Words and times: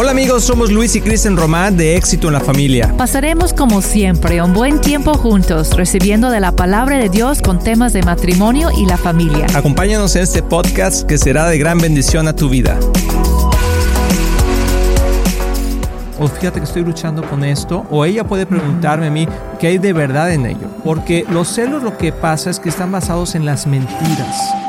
Hola 0.00 0.12
amigos, 0.12 0.44
somos 0.44 0.70
Luis 0.70 0.94
y 0.94 1.00
Kristen 1.00 1.36
Román 1.36 1.76
de 1.76 1.96
Éxito 1.96 2.28
en 2.28 2.34
la 2.34 2.38
Familia. 2.38 2.94
Pasaremos 2.96 3.52
como 3.52 3.82
siempre 3.82 4.40
un 4.40 4.54
buen 4.54 4.80
tiempo 4.80 5.14
juntos, 5.14 5.76
recibiendo 5.76 6.30
de 6.30 6.38
la 6.38 6.52
palabra 6.52 6.98
de 6.98 7.08
Dios 7.08 7.42
con 7.42 7.58
temas 7.58 7.92
de 7.92 8.04
matrimonio 8.04 8.70
y 8.70 8.86
la 8.86 8.96
familia. 8.96 9.46
Acompáñanos 9.56 10.14
en 10.14 10.22
este 10.22 10.40
podcast 10.40 11.04
que 11.04 11.18
será 11.18 11.48
de 11.48 11.58
gran 11.58 11.78
bendición 11.78 12.28
a 12.28 12.36
tu 12.36 12.48
vida. 12.48 12.78
O 16.20 16.28
fíjate 16.28 16.60
que 16.60 16.66
estoy 16.66 16.84
luchando 16.84 17.28
con 17.28 17.42
esto, 17.42 17.84
o 17.90 18.04
ella 18.04 18.22
puede 18.22 18.46
preguntarme 18.46 19.08
a 19.08 19.10
mí 19.10 19.26
qué 19.58 19.66
hay 19.66 19.78
de 19.78 19.92
verdad 19.92 20.32
en 20.32 20.46
ello. 20.46 20.68
Porque 20.84 21.24
los 21.28 21.48
celos 21.48 21.82
lo 21.82 21.98
que 21.98 22.12
pasa 22.12 22.50
es 22.50 22.60
que 22.60 22.68
están 22.68 22.92
basados 22.92 23.34
en 23.34 23.44
las 23.44 23.66
mentiras. 23.66 24.67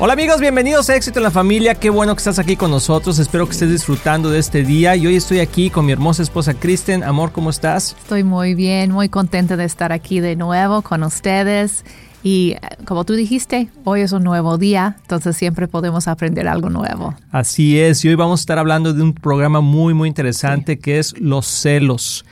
Hola 0.00 0.12
amigos, 0.12 0.40
bienvenidos 0.40 0.88
a 0.90 0.94
Éxito 0.94 1.18
en 1.18 1.24
la 1.24 1.32
Familia. 1.32 1.74
Qué 1.74 1.90
bueno 1.90 2.14
que 2.14 2.18
estás 2.18 2.38
aquí 2.38 2.54
con 2.54 2.70
nosotros. 2.70 3.18
Espero 3.18 3.46
que 3.46 3.50
estés 3.50 3.72
disfrutando 3.72 4.30
de 4.30 4.38
este 4.38 4.62
día. 4.62 4.94
Y 4.94 5.08
hoy 5.08 5.16
estoy 5.16 5.40
aquí 5.40 5.70
con 5.70 5.86
mi 5.86 5.90
hermosa 5.90 6.22
esposa 6.22 6.54
Kristen. 6.54 7.02
Amor, 7.02 7.32
¿cómo 7.32 7.50
estás? 7.50 7.96
Estoy 7.98 8.22
muy 8.22 8.54
bien, 8.54 8.92
muy 8.92 9.08
contenta 9.08 9.56
de 9.56 9.64
estar 9.64 9.90
aquí 9.90 10.20
de 10.20 10.36
nuevo 10.36 10.82
con 10.82 11.02
ustedes. 11.02 11.84
Y 12.22 12.52
eh, 12.52 12.60
como 12.84 13.02
tú 13.04 13.14
dijiste, 13.14 13.70
hoy 13.82 14.02
es 14.02 14.12
un 14.12 14.22
nuevo 14.22 14.56
día, 14.56 14.94
entonces 15.02 15.36
siempre 15.36 15.66
podemos 15.66 16.06
aprender 16.06 16.46
algo 16.46 16.70
nuevo. 16.70 17.16
Así 17.32 17.80
es, 17.80 18.04
y 18.04 18.08
hoy 18.08 18.14
vamos 18.14 18.38
a 18.38 18.42
estar 18.42 18.58
hablando 18.60 18.94
de 18.94 19.02
un 19.02 19.14
programa 19.14 19.60
muy, 19.60 19.94
muy 19.94 20.08
interesante 20.08 20.78
que 20.78 21.00
es 21.00 21.18
los 21.18 21.44
celos. 21.46 22.24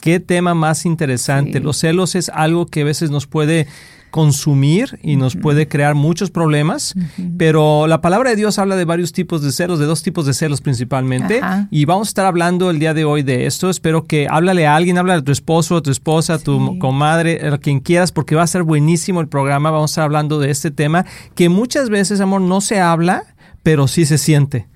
Qué 0.00 0.20
tema 0.20 0.54
más 0.54 0.86
interesante. 0.86 1.58
Sí. 1.58 1.60
Los 1.64 1.76
celos 1.76 2.14
es 2.14 2.30
algo 2.30 2.64
que 2.64 2.80
a 2.80 2.84
veces 2.84 3.10
nos 3.10 3.26
puede 3.26 3.66
consumir 4.10 4.98
y 5.02 5.16
nos 5.16 5.36
puede 5.36 5.68
crear 5.68 5.94
muchos 5.94 6.30
problemas, 6.30 6.94
pero 7.38 7.86
la 7.86 8.00
palabra 8.00 8.30
de 8.30 8.36
Dios 8.36 8.58
habla 8.58 8.76
de 8.76 8.84
varios 8.84 9.12
tipos 9.12 9.42
de 9.42 9.52
celos, 9.52 9.78
de 9.78 9.86
dos 9.86 10.02
tipos 10.02 10.26
de 10.26 10.34
celos 10.34 10.60
principalmente, 10.60 11.40
Ajá. 11.42 11.68
y 11.70 11.84
vamos 11.84 12.08
a 12.08 12.10
estar 12.10 12.26
hablando 12.26 12.70
el 12.70 12.78
día 12.78 12.94
de 12.94 13.04
hoy 13.04 13.22
de 13.22 13.46
esto. 13.46 13.70
Espero 13.70 14.06
que 14.06 14.26
háblale 14.28 14.66
a 14.66 14.76
alguien, 14.76 14.98
háblale 14.98 15.20
a 15.20 15.24
tu 15.24 15.32
esposo, 15.32 15.76
a 15.76 15.82
tu 15.82 15.90
esposa, 15.90 16.34
a 16.34 16.38
tu 16.38 16.78
comadre, 16.78 17.46
a 17.48 17.58
quien 17.58 17.80
quieras, 17.80 18.12
porque 18.12 18.34
va 18.34 18.42
a 18.42 18.46
ser 18.46 18.62
buenísimo 18.62 19.20
el 19.20 19.28
programa. 19.28 19.70
Vamos 19.70 19.90
a 19.90 19.92
estar 19.92 20.04
hablando 20.04 20.38
de 20.38 20.50
este 20.50 20.70
tema 20.70 21.06
que 21.34 21.48
muchas 21.48 21.90
veces, 21.90 22.20
amor, 22.20 22.40
no 22.40 22.60
se 22.60 22.80
habla, 22.80 23.24
pero 23.62 23.88
sí 23.88 24.04
se 24.04 24.18
siente. 24.18 24.68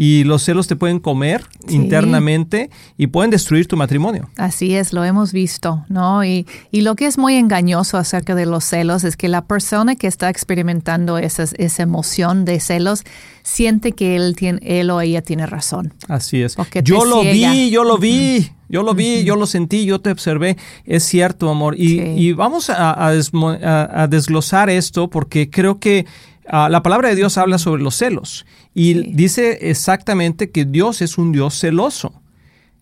Y 0.00 0.22
los 0.22 0.44
celos 0.44 0.68
te 0.68 0.76
pueden 0.76 1.00
comer 1.00 1.42
Sí. 1.66 1.74
internamente 1.74 2.70
y 2.96 3.08
pueden 3.08 3.32
destruir 3.32 3.66
tu 3.66 3.76
matrimonio. 3.76 4.30
Así 4.36 4.76
es, 4.76 4.92
lo 4.92 5.02
hemos 5.02 5.32
visto, 5.32 5.84
¿no? 5.88 6.24
Y, 6.24 6.46
y 6.70 6.82
lo 6.82 6.94
que 6.94 7.06
es 7.06 7.18
muy 7.18 7.34
engañoso 7.34 7.96
acerca 7.98 8.36
de 8.36 8.46
los 8.46 8.62
celos 8.64 9.02
es 9.02 9.16
que 9.16 9.26
la 9.26 9.44
persona 9.44 9.96
que 9.96 10.06
está 10.06 10.30
experimentando 10.30 11.18
esas- 11.18 11.52
esa 11.58 11.82
emoción 11.82 12.44
de 12.44 12.60
celos 12.60 13.02
siente 13.42 13.90
que 13.90 14.14
él, 14.14 14.36
tiene, 14.36 14.60
él 14.62 14.90
o 14.90 15.00
ella 15.00 15.20
tiene 15.22 15.46
razón. 15.46 15.92
Así 16.06 16.42
es. 16.42 16.56
Yo 16.84 17.04
lo 17.04 17.22
vi, 17.22 17.70
yo 17.70 17.82
lo 17.82 17.98
vi, 17.98 18.52
yo 18.68 18.84
lo 18.84 18.94
vi, 18.94 19.24
yo 19.24 19.34
lo 19.34 19.46
sentí, 19.46 19.84
yo 19.84 20.00
te 20.00 20.10
observé. 20.12 20.56
Es 20.84 21.02
cierto, 21.02 21.50
amor. 21.50 21.74
Y, 21.76 21.88
Sí. 21.88 22.00
y 22.16 22.32
vamos 22.34 22.70
a, 22.70 22.92
a- 22.92 24.02
a 24.02 24.06
desglosar 24.06 24.70
esto 24.70 25.08
porque 25.10 25.50
creo 25.50 25.80
que 25.80 26.06
ah, 26.48 26.68
la 26.68 26.82
palabra 26.82 27.08
de 27.08 27.14
Dios 27.16 27.38
habla 27.38 27.58
sobre 27.58 27.82
los 27.82 27.94
celos 27.96 28.46
y 28.74 28.94
Sí. 28.94 29.10
dice 29.14 29.70
exactamente 29.70 30.50
que 30.50 30.64
Dios 30.64 31.02
es 31.02 31.18
un 31.18 31.32
Dios 31.32 31.58
celoso. 31.58 32.12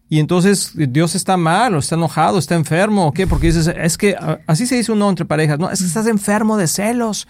Y 0.09 0.21
entonces 0.21 0.71
Dios 0.75 1.17
está 1.17 1.37
mal 1.37 1.75
o 1.75 1.79
está 1.79 1.97
enojado, 1.97 2.39
está 2.39 2.55
enfermo, 2.55 3.09
¿o 3.09 3.13
qué? 3.13 3.27
Porque 3.27 3.49
dices, 3.49 3.67
es 3.67 3.99
que 3.99 4.15
ah, 4.15 4.39
así 4.47 4.65
se 4.67 4.77
dice 4.77 4.93
uno 4.93 5.09
entre 5.09 5.25
parejas, 5.25 5.59
no, 5.59 5.69
es 5.69 5.81
que 5.81 5.87
estás 5.87 6.07
enfermo 6.07 6.57
de 6.57 6.69
celos. 6.69 7.27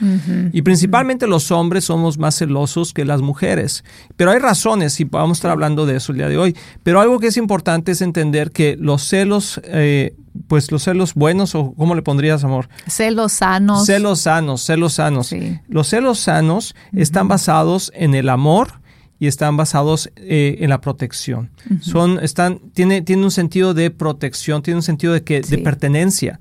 Y 0.52 0.60
principalmente 0.60 1.26
los 1.26 1.50
hombres 1.50 1.84
somos 1.84 2.18
más 2.18 2.36
celosos 2.36 2.92
que 2.92 3.06
las 3.06 3.22
mujeres. 3.22 3.82
Pero 4.16 4.30
hay 4.30 4.40
razones 4.40 5.00
y 5.00 5.04
vamos 5.04 5.30
a 5.30 5.38
estar 5.38 5.50
hablando 5.50 5.86
de 5.86 5.96
eso 5.96 6.12
el 6.12 6.18
día 6.18 6.28
de 6.28 6.36
hoy. 6.36 6.54
Pero 6.82 7.00
algo 7.00 7.18
que 7.18 7.28
es 7.28 7.38
importante 7.38 7.92
es 7.92 8.02
entender 8.02 8.50
que 8.50 8.76
los 8.78 9.02
celos, 9.08 9.58
eh, 9.64 10.14
pues 10.46 10.70
los 10.70 10.82
celos 10.82 11.14
buenos, 11.14 11.54
o 11.54 11.72
¿cómo 11.78 11.94
le 11.94 12.02
pondrías, 12.02 12.44
amor? 12.44 12.68
Celos 12.88 13.32
sanos. 13.32 13.86
Celos 13.86 14.20
sanos, 14.20 14.62
celos 14.62 14.92
sanos. 14.92 15.28
Sí. 15.28 15.58
Los 15.66 15.88
celos 15.88 16.18
sanos 16.18 16.74
están 16.92 17.26
basados 17.26 17.90
en 17.94 18.14
el 18.14 18.28
amor 18.28 18.80
y 19.18 19.26
están 19.26 19.56
basados 19.56 20.10
eh, 20.16 20.58
en 20.60 20.70
la 20.70 20.80
protección. 20.80 21.50
Son, 21.80 22.18
están, 22.22 22.60
tiene, 22.74 23.02
tiene 23.02 23.24
un 23.24 23.30
sentido 23.30 23.74
de 23.74 23.90
protección, 23.90 24.62
tiene 24.62 24.78
un 24.78 24.82
sentido 24.82 25.12
de 25.12 25.22
que, 25.22 25.40
de 25.40 25.58
pertenencia. 25.58 26.38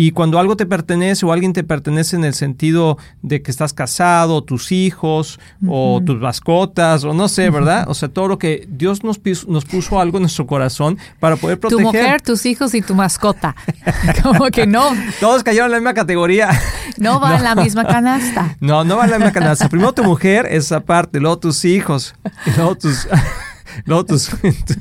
Y 0.00 0.12
cuando 0.12 0.38
algo 0.38 0.56
te 0.56 0.64
pertenece 0.64 1.26
o 1.26 1.32
alguien 1.32 1.52
te 1.52 1.64
pertenece 1.64 2.14
en 2.14 2.22
el 2.24 2.32
sentido 2.32 2.98
de 3.22 3.42
que 3.42 3.50
estás 3.50 3.72
casado, 3.72 4.44
tus 4.44 4.70
hijos, 4.70 5.40
o 5.66 6.00
tus 6.06 6.20
mascotas, 6.20 7.02
o 7.02 7.12
no 7.14 7.26
sé, 7.26 7.50
¿verdad? 7.50 7.84
O 7.88 7.94
sea, 7.94 8.08
todo 8.08 8.28
lo 8.28 8.38
que 8.38 8.68
Dios 8.70 9.02
nos, 9.02 9.20
nos 9.48 9.64
puso 9.64 9.98
algo 10.00 10.18
en 10.18 10.22
nuestro 10.22 10.46
corazón 10.46 10.98
para 11.18 11.34
poder 11.34 11.58
Tu 11.58 11.62
proteger. 11.68 11.84
mujer, 11.84 12.22
tus 12.22 12.46
hijos 12.46 12.74
y 12.74 12.80
tu 12.80 12.94
mascota. 12.94 13.56
Como 14.22 14.44
que 14.52 14.68
no, 14.68 14.88
Todos 15.18 15.42
cayeron 15.42 15.66
en 15.66 15.72
la 15.72 15.78
misma 15.78 15.94
categoría. 15.94 16.50
no 16.98 17.18
va 17.18 17.34
en 17.34 17.42
la 17.42 17.54
misma 17.56 17.84
canasta. 17.84 18.56
No, 18.60 18.84
no 18.84 18.98
va 18.98 19.06
en 19.06 19.10
la 19.10 19.18
misma 19.18 19.32
canasta. 19.32 19.68
Primero 19.68 19.94
tu 19.94 20.04
mujer, 20.04 20.46
esa 20.48 20.78
parte, 20.78 21.18
luego 21.18 21.40
tus 21.40 21.64
hijos, 21.64 22.14
y 22.46 22.50
luego 22.56 22.76
tus, 22.76 23.08
luego 23.84 24.04
tus, 24.04 24.30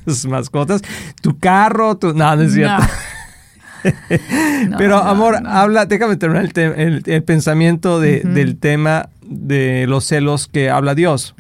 tus 0.06 0.26
mascotas, 0.28 0.84
tu 1.24 1.40
carro, 1.40 1.98
tu... 1.98 2.14
No, 2.14 2.36
no 2.36 2.44
es 2.44 2.54
cierto. 2.54 2.84
No, 2.84 2.90
Pero 4.78 4.98
no, 5.04 5.10
amor, 5.10 5.42
no. 5.42 5.50
habla, 5.50 5.86
déjame 5.86 6.16
terminar 6.18 6.44
el, 6.46 6.54
te- 6.54 6.84
el- 6.84 7.04
el 7.06 7.24
pensamiento 7.24 8.00
de- 8.00 8.22
del 8.22 8.58
tema 8.58 9.10
de 9.22 9.86
los 9.88 10.06
celos 10.06 10.48
que 10.48 10.70
habla 10.70 10.96
Dios. 10.96 11.36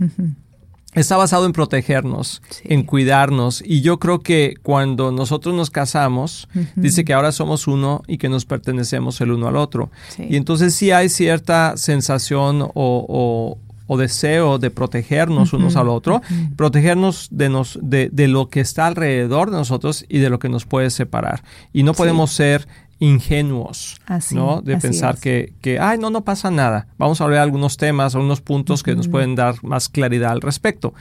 Está 0.94 1.16
basado 1.16 1.46
en 1.46 1.52
protegernos, 1.53 2.42
Sí. 2.50 2.64
en 2.66 2.81
cuidarnos. 2.84 3.62
Y 3.64 3.81
yo 3.81 4.00
creo 4.00 4.20
que 4.22 4.56
cuando 4.64 5.12
nosotros 5.12 5.53
nos 5.53 5.70
casamos, 5.70 6.48
dice 6.75 7.06
que 7.06 7.14
ahora 7.14 7.31
somos 7.31 7.68
uno 7.68 8.02
y 8.08 8.18
que 8.18 8.30
nos 8.30 8.46
pertenecemos 8.46 9.22
el 9.22 9.31
uno 9.31 9.48
al 9.48 9.58
otro. 9.58 9.92
Sí. 10.09 10.25
Y 10.28 10.38
entonces 10.38 10.74
sí 10.74 10.90
hay 10.92 11.09
cierta 11.09 11.78
sensación 11.78 12.62
o, 12.64 12.72
o- 12.74 13.58
o 13.88 13.98
deseo 13.98 14.59
de 14.59 14.70
protegernos 14.70 15.53
unos 15.53 15.75
al 15.75 15.90
otro, 15.90 16.22
protegernos 16.56 17.30
de, 17.31 17.50
nos, 17.50 17.80
de, 17.81 18.09
de 18.12 18.28
lo 18.28 18.50
que 18.50 18.59
está 18.59 18.86
alrededor 18.88 19.50
de 19.50 19.58
nosotros 19.58 20.06
y 20.09 20.20
de 20.20 20.30
lo 20.30 20.40
que 20.40 20.50
nos 20.50 20.66
puede 20.66 20.90
separar. 20.90 21.44
Y 21.74 21.84
no 21.84 21.94
Sí. 21.94 21.98
podemos 21.98 22.31
ser 22.31 22.68
ingenuos, 23.00 24.02
Así, 24.08 24.34
¿no? 24.36 24.62
De 24.62 24.75
pensar 24.78 25.16
es. 25.16 25.22
que, 25.22 25.53
que, 25.62 25.80
ay, 25.80 25.98
no, 26.00 26.09
no 26.09 26.24
pasa 26.24 26.50
nada. 26.52 26.88
Vamos 26.98 27.22
a 27.22 27.25
hablar 27.25 27.40
de 27.40 27.44
algunos 27.44 27.78
temas, 27.78 28.16
algunos 28.16 28.42
puntos 28.42 28.84
que 28.84 28.96
nos 28.96 29.08
pueden 29.08 29.36
dar 29.36 29.64
más 29.64 29.88
claridad 29.90 30.31
al 30.31 30.42
respecto. 30.42 30.94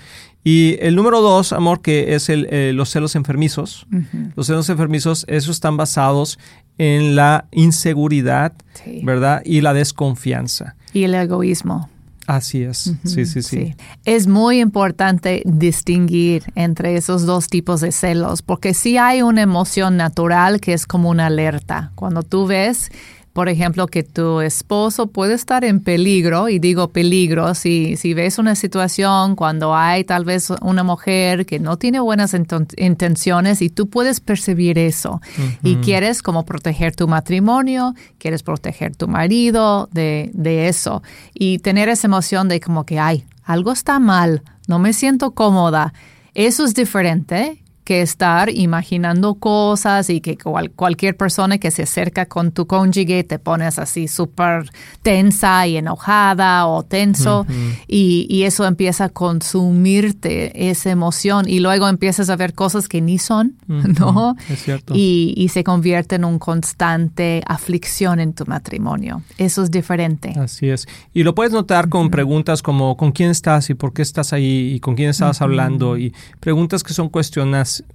Y 0.44 0.76
el 0.80 0.94
número 0.94 1.20
dos, 1.22 1.52
amor, 1.52 1.80
que 1.82 2.14
es 2.14 2.28
el, 2.28 2.46
eh, 2.50 2.72
los 2.74 2.90
celos 2.90 3.16
enfermizos. 3.16 3.86
Los 4.36 4.46
celos 4.46 4.68
enfermizos, 4.68 5.24
esos 5.28 5.56
están 5.56 5.76
basados 5.76 6.38
en 6.78 7.16
la 7.16 7.46
inseguridad, 7.50 8.52
Sí. 8.74 9.00
¿verdad? 9.02 9.42
Y 9.44 9.62
la 9.62 9.72
desconfianza. 9.74 10.76
Y 10.92 11.04
el 11.04 11.14
egoísmo. 11.14 11.88
Así 12.26 12.62
es. 12.62 12.92
sí, 13.04 13.24
sí, 13.24 13.42
sí. 13.42 13.74
Es 14.04 14.26
muy 14.26 14.60
importante 14.60 15.42
distinguir 15.44 16.44
entre 16.54 16.96
esos 16.96 17.24
dos 17.24 17.48
tipos 17.48 17.80
de 17.80 17.92
celos, 17.92 18.42
porque 18.42 18.74
sí 18.74 18.98
hay 18.98 19.22
una 19.22 19.42
emoción 19.42 19.96
natural 19.96 20.60
que 20.60 20.72
es 20.72 20.86
como 20.86 21.08
una 21.10 21.26
alerta. 21.26 21.92
Cuando 21.94 22.22
tú 22.22 22.46
ves, 22.46 22.90
por 23.36 23.50
ejemplo, 23.50 23.86
que 23.86 24.02
tu 24.02 24.40
esposo 24.40 25.08
puede 25.08 25.34
estar 25.34 25.62
en 25.62 25.80
peligro, 25.80 26.48
y 26.48 26.58
digo 26.58 26.88
peligro, 26.88 27.54
si, 27.54 27.98
si 27.98 28.14
ves 28.14 28.38
una 28.38 28.54
situación 28.54 29.36
cuando 29.36 29.74
hay 29.76 30.04
tal 30.04 30.24
vez 30.24 30.48
una 30.62 30.82
mujer 30.82 31.44
que 31.44 31.58
no 31.58 31.76
tiene 31.76 32.00
buenas 32.00 32.32
inten- 32.32 32.72
intenciones 32.78 33.60
y 33.60 33.68
tú 33.68 33.90
puedes 33.90 34.20
percibir 34.20 34.78
eso 34.78 35.20
y 35.62 35.76
quieres 35.76 36.22
como 36.22 36.46
proteger 36.46 36.96
tu 36.96 37.08
matrimonio, 37.08 37.94
quieres 38.16 38.42
proteger 38.42 38.96
tu 38.96 39.06
marido 39.06 39.90
de, 39.92 40.30
de 40.32 40.68
eso 40.68 41.02
y 41.34 41.58
tener 41.58 41.90
esa 41.90 42.06
emoción 42.06 42.48
de 42.48 42.58
como 42.58 42.86
que, 42.86 42.98
ay, 42.98 43.26
algo 43.44 43.70
está 43.70 43.98
mal, 43.98 44.40
no 44.66 44.78
me 44.78 44.94
siento 44.94 45.32
cómoda. 45.32 45.92
Eso 46.32 46.64
es 46.64 46.72
diferente 46.72 47.62
que 47.86 48.02
estar 48.02 48.50
imaginando 48.50 49.36
cosas 49.36 50.10
y 50.10 50.20
que 50.20 50.36
cual- 50.36 50.72
cualquier 50.72 51.16
persona 51.16 51.58
que 51.58 51.70
se 51.70 51.84
acerca 51.84 52.26
con 52.26 52.50
tu 52.50 52.66
cónyuge 52.66 53.22
te 53.22 53.38
pones 53.38 53.78
así 53.78 54.08
súper 54.08 54.68
tensa 55.02 55.66
y 55.68 55.76
enojada 55.76 56.66
o 56.66 56.82
tenso. 56.82 57.46
y, 57.86 58.26
y, 58.28 58.42
eso 58.42 58.66
empieza 58.66 59.04
a 59.04 59.08
consumirte 59.08 60.68
esa 60.70 60.90
emoción 60.90 61.48
y 61.48 61.60
luego 61.60 61.88
empiezas 61.88 62.28
a 62.28 62.34
ver 62.36 62.54
cosas 62.54 62.88
que 62.88 63.00
ni 63.00 63.18
son, 63.18 63.54
¿no? 63.68 64.34
Es 64.48 64.62
cierto. 64.64 64.94
Y, 64.96 65.32
y, 65.36 65.48
se 65.50 65.62
convierte 65.62 66.16
en 66.16 66.24
un 66.24 66.38
constante 66.40 67.42
aflicción 67.46 68.18
en 68.18 68.32
tu 68.32 68.44
matrimonio. 68.46 69.22
Eso 69.38 69.62
es 69.62 69.70
diferente. 69.70 70.32
Así 70.38 70.68
es. 70.68 70.86
Y 71.14 71.22
lo 71.22 71.34
puedes 71.36 71.52
notar 71.52 71.88
con 71.88 72.10
preguntas 72.10 72.62
como 72.62 72.96
¿con 72.96 73.12
quién 73.12 73.30
estás 73.30 73.70
y 73.70 73.74
por 73.74 73.92
qué 73.92 74.02
estás 74.02 74.32
ahí 74.32 74.72
y 74.74 74.80
con 74.80 74.96
quién 74.96 75.10
estabas 75.10 75.40
hablando? 75.40 75.96
Y 75.96 76.12
preguntas 76.40 76.82
que 76.82 76.92
son 76.94 77.08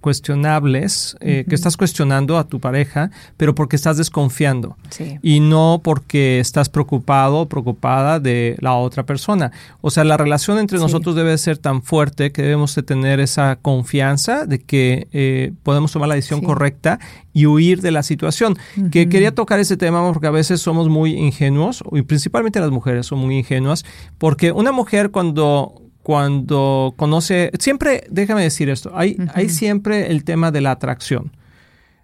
cuestionables, 0.02 1.16
eh, 1.20 1.46
que 1.48 1.56
estás 1.56 1.78
cuestionando 1.78 2.38
a 2.38 2.48
tu 2.48 2.60
pareja, 2.60 3.12
pero 3.38 3.54
porque 3.56 3.76
estás 3.76 3.98
desconfiando. 3.98 4.78
Sí. 4.90 5.20
Y 5.22 5.40
no 5.40 5.82
porque 5.84 6.40
estás 6.40 6.70
preocupado 6.70 7.40
o 7.40 7.50
preocupada 7.50 8.20
de 8.20 8.56
la 8.60 8.76
otra 8.76 9.06
persona. 9.06 9.52
O 9.82 9.90
sea, 9.90 10.04
la 10.04 10.18
relación 10.18 10.58
entre 10.60 10.78
Sí. 10.78 10.84
nosotros 10.84 11.16
debe 11.16 11.38
ser 11.38 11.58
tan 11.58 11.82
fuerte 11.82 12.32
que 12.32 12.42
debemos 12.44 12.74
de 12.76 12.84
tener 12.84 13.20
esa 13.20 13.58
confianza 13.58 14.46
de 14.46 14.60
que 14.60 15.08
eh, 15.12 15.54
podemos 15.64 15.92
tomar 15.92 16.10
la 16.10 16.16
decisión 16.16 16.40
Sí. 16.42 16.46
correcta 16.46 17.00
y 17.34 17.46
huir 17.46 17.82
de 17.82 17.92
la 17.92 18.04
situación. 18.04 18.58
Que 18.92 19.10
quería 19.10 19.34
tocar 19.34 19.60
ese 19.60 19.78
tema 19.78 20.06
porque 20.12 20.28
a 20.28 20.32
veces 20.32 20.62
somos 20.62 20.90
muy 20.90 21.14
ingenuos, 21.14 21.84
y 21.92 22.02
principalmente 22.02 22.60
las 22.60 22.72
mujeres 22.72 23.06
son 23.06 23.20
muy 23.20 23.38
ingenuas, 23.38 23.86
porque 24.18 24.52
una 24.52 24.72
mujer 24.72 25.12
cuando 25.12 25.81
cuando 26.04 26.94
conoce, 26.98 27.52
siempre, 27.60 28.04
déjame 28.10 28.44
decir 28.44 28.70
esto, 28.70 28.92
hay, 28.96 29.18
hay 29.34 29.50
siempre 29.50 30.12
el 30.12 30.24
tema 30.24 30.52
de 30.52 30.62
la 30.62 30.72
atracción. 30.72 31.32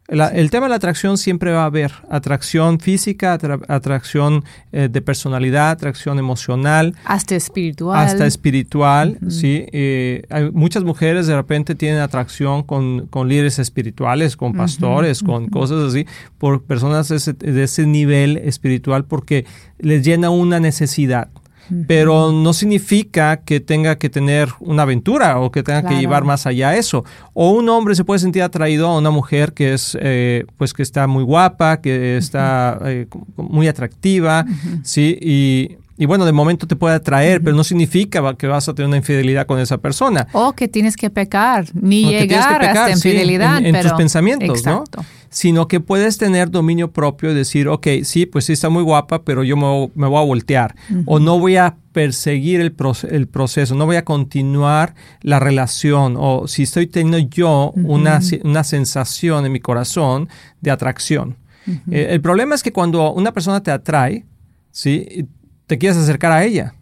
La- 0.10 0.30
El 0.30 0.50
tema 0.52 0.68
de 0.68 0.70
la 0.70 0.76
atracción 0.78 1.18
siempre 1.18 1.52
va 1.52 1.64
a 1.64 1.66
haber 1.66 1.92
atracción 2.10 2.80
física, 2.80 3.38
atra- 3.38 3.60
atracción 3.68 4.46
eh, 4.72 4.88
de 4.90 5.02
personalidad, 5.02 5.70
atracción 5.72 6.18
emocional, 6.18 6.96
Hasta 7.04 7.36
espiritual. 7.36 7.98
hasta 8.00 8.26
espiritual, 8.26 9.18
sí. 9.28 9.66
Eh, 9.74 10.24
hay 10.30 10.50
muchas 10.52 10.86
mujeres 10.86 11.28
de 11.28 11.36
repente 11.36 11.76
tienen 11.76 12.00
atracción 12.00 12.64
con, 12.64 13.08
con 13.08 13.28
líderes 13.28 13.60
espirituales, 13.60 14.38
con 14.38 14.54
pastores, 14.54 15.22
con 15.22 15.48
cosas 15.50 15.84
así, 15.90 16.06
por 16.38 16.64
personas 16.64 17.10
de 17.10 17.18
ese, 17.18 17.34
de 17.34 17.64
ese 17.64 17.86
nivel 17.86 18.38
espiritual, 18.38 19.04
porque 19.04 19.46
les 19.78 20.06
llena 20.06 20.30
una 20.30 20.62
necesidad. 20.62 21.28
Pero 21.88 22.32
no 22.32 22.54
significa 22.54 23.38
que 23.38 23.60
tenga 23.60 23.98
que 23.98 24.10
tener 24.10 24.50
una 24.60 24.84
aventura 24.84 25.40
o 25.40 25.52
que 25.52 25.64
tenga 25.64 25.84
que 25.84 26.00
llevar 26.00 26.24
más 26.24 26.46
allá 26.46 26.76
eso. 26.76 27.04
O 27.34 27.52
un 27.52 27.70
hombre 27.70 27.96
se 27.96 28.04
puede 28.04 28.20
sentir 28.20 28.44
atraído 28.44 28.88
a 28.88 28.98
una 28.98 29.12
mujer 29.12 29.54
que 29.54 29.74
es, 29.74 29.98
eh, 30.00 30.46
pues 30.58 30.74
que 30.74 30.84
está 30.84 31.08
muy 31.08 31.24
guapa, 31.24 31.82
que 31.82 32.18
está 32.18 32.80
eh, 32.86 33.08
muy 33.36 33.68
atractiva, 33.68 34.46
sí, 34.84 35.18
y, 35.22 35.78
y 35.98 36.06
bueno, 36.06 36.26
de 36.26 36.32
momento 36.32 36.68
te 36.68 36.76
puede 36.76 36.96
atraer, 36.96 37.42
pero 37.42 37.56
no 37.56 37.64
significa 37.64 38.36
que 38.36 38.48
vas 38.48 38.70
a 38.70 38.74
tener 38.76 38.88
una 38.88 38.98
infidelidad 38.98 39.46
con 39.48 39.60
esa 39.60 39.78
persona. 39.80 40.28
O 40.34 40.54
que 40.54 40.68
tienes 40.68 40.96
que 40.96 41.10
pecar, 41.10 41.66
ni 41.74 42.06
O 42.06 42.10
llegar 42.12 42.60
que 42.62 42.68
pecar, 42.68 42.78
hasta 42.90 42.96
sí, 42.98 43.10
infidelidad. 43.10 43.58
en, 43.60 43.76
en 43.76 43.82
tus 43.82 43.94
pensamientos, 43.94 44.60
Exacto. 44.60 45.02
¿no? 45.02 45.06
Sino 45.30 45.68
que 45.68 45.80
puedes 45.82 46.18
tener 46.18 46.50
dominio 46.52 46.92
propio 46.92 47.32
y 47.32 47.34
decir, 47.36 47.68
ok, 47.68 47.88
sí, 48.04 48.26
pues 48.26 48.46
sí 48.46 48.54
está 48.54 48.70
muy 48.70 48.82
guapa, 48.84 49.24
pero 49.24 49.44
yo 49.44 49.58
me, 49.58 49.90
me 49.94 50.08
voy 50.08 50.22
a 50.22 50.26
voltear. 50.26 50.74
O 51.06 51.20
no 51.20 51.38
voy 51.38 51.58
a 51.58 51.76
perseguir 51.92 52.62
el, 52.62 52.76
proce- 52.76 53.10
el 53.12 53.28
proceso, 53.28 53.76
no 53.76 53.86
voy 53.86 53.98
a 53.98 54.06
continuar 54.06 54.96
la 55.22 55.40
relación. 55.40 56.16
O 56.18 56.48
si 56.48 56.64
estoy 56.64 56.88
teniendo 56.88 57.18
yo 57.18 57.74
una, 57.76 58.22
una 58.44 58.64
sensación 58.64 59.46
en 59.46 59.52
mi 59.52 59.60
corazón 59.60 60.30
de 60.62 60.72
atracción. 60.72 61.36
Eh, 61.92 62.08
el 62.12 62.22
problema 62.22 62.56
es 62.56 62.64
que 62.64 62.72
cuando 62.72 63.12
una 63.12 63.34
persona 63.34 63.62
te 63.62 63.72
atrae, 63.72 64.26
¿sí? 64.72 65.26
Te 65.68 65.78
quieres 65.78 65.98
acercar 65.98 66.32
a 66.32 66.44
ella. 66.44 66.74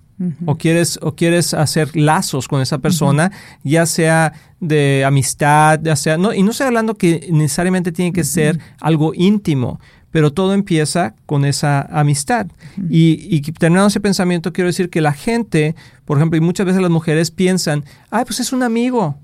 O 0.46 0.56
quieres, 0.56 0.98
o 1.02 1.14
quieres 1.14 1.54
hacer 1.54 1.94
lazos 1.94 2.48
con 2.48 2.62
esa 2.62 2.78
persona, 2.78 3.34
ya 3.66 3.86
sea 3.86 4.32
de 4.62 5.04
amistad, 5.04 5.82
ya 5.84 5.98
sea. 5.98 6.18
No, 6.18 6.34
y 6.34 6.42
no 6.42 6.52
estoy 6.52 6.68
hablando 6.68 6.96
que 6.96 7.28
necesariamente 7.34 7.92
tiene 7.92 8.14
que 8.14 8.24
ser 8.24 8.58
algo 8.80 9.12
íntimo, 9.14 9.78
pero 10.12 10.32
todo 10.32 10.54
empieza 10.54 11.16
con 11.26 11.44
esa 11.44 11.82
amistad. 11.82 12.48
Y, 12.90 13.28
y 13.30 13.42
terminando 13.42 13.90
ese 13.90 14.00
pensamiento, 14.00 14.54
quiero 14.54 14.70
decir 14.70 14.90
que 14.90 15.02
la 15.02 15.12
gente, 15.12 15.76
por 16.06 16.18
ejemplo, 16.18 16.38
y 16.38 16.42
muchas 16.42 16.66
veces 16.66 16.82
las 16.82 16.92
mujeres 16.92 17.30
piensan, 17.30 17.84
ay, 18.10 18.24
pues 18.24 18.40
es 18.40 18.54
un 18.54 18.64
amigo. 18.64 19.18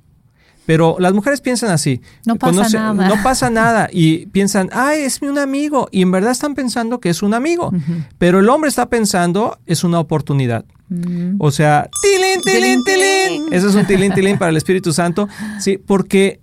Pero 0.66 0.98
las 1.00 1.14
mujeres 1.14 1.42
piensan 1.42 1.72
así. 1.72 2.02
No 2.26 2.36
pasa 2.36 2.70
nada. 2.70 3.08
No 3.08 3.24
pasa 3.24 3.50
nada. 3.50 3.90
Y 3.92 4.28
piensan, 4.28 4.70
ay, 4.72 5.02
es 5.02 5.22
mi 5.22 5.28
un 5.28 5.40
amigo. 5.40 5.90
Y 5.92 6.02
en 6.02 6.12
verdad 6.12 6.32
están 6.32 6.54
pensando 6.54 7.00
que 7.00 7.10
es 7.10 7.24
un 7.24 7.34
amigo. 7.34 7.72
Pero 8.18 8.40
el 8.40 8.50
hombre 8.50 8.70
está 8.70 8.88
pensando, 8.88 9.58
es 9.66 9.84
una 9.84 10.00
oportunidad. 10.00 10.66
O 11.40 11.52
sea, 11.52 11.90
tilín, 12.02 12.42
tilín, 12.42 12.84
Tilín. 12.84 13.54
Ese 13.54 13.68
es 13.68 13.76
un 13.76 13.86
tilín, 13.86 14.14
tilín 14.14 14.38
para 14.38 14.50
el 14.50 14.58
Espíritu 14.58 14.94
Santo. 14.94 15.28
Sí, 15.60 15.78
porque 15.78 16.40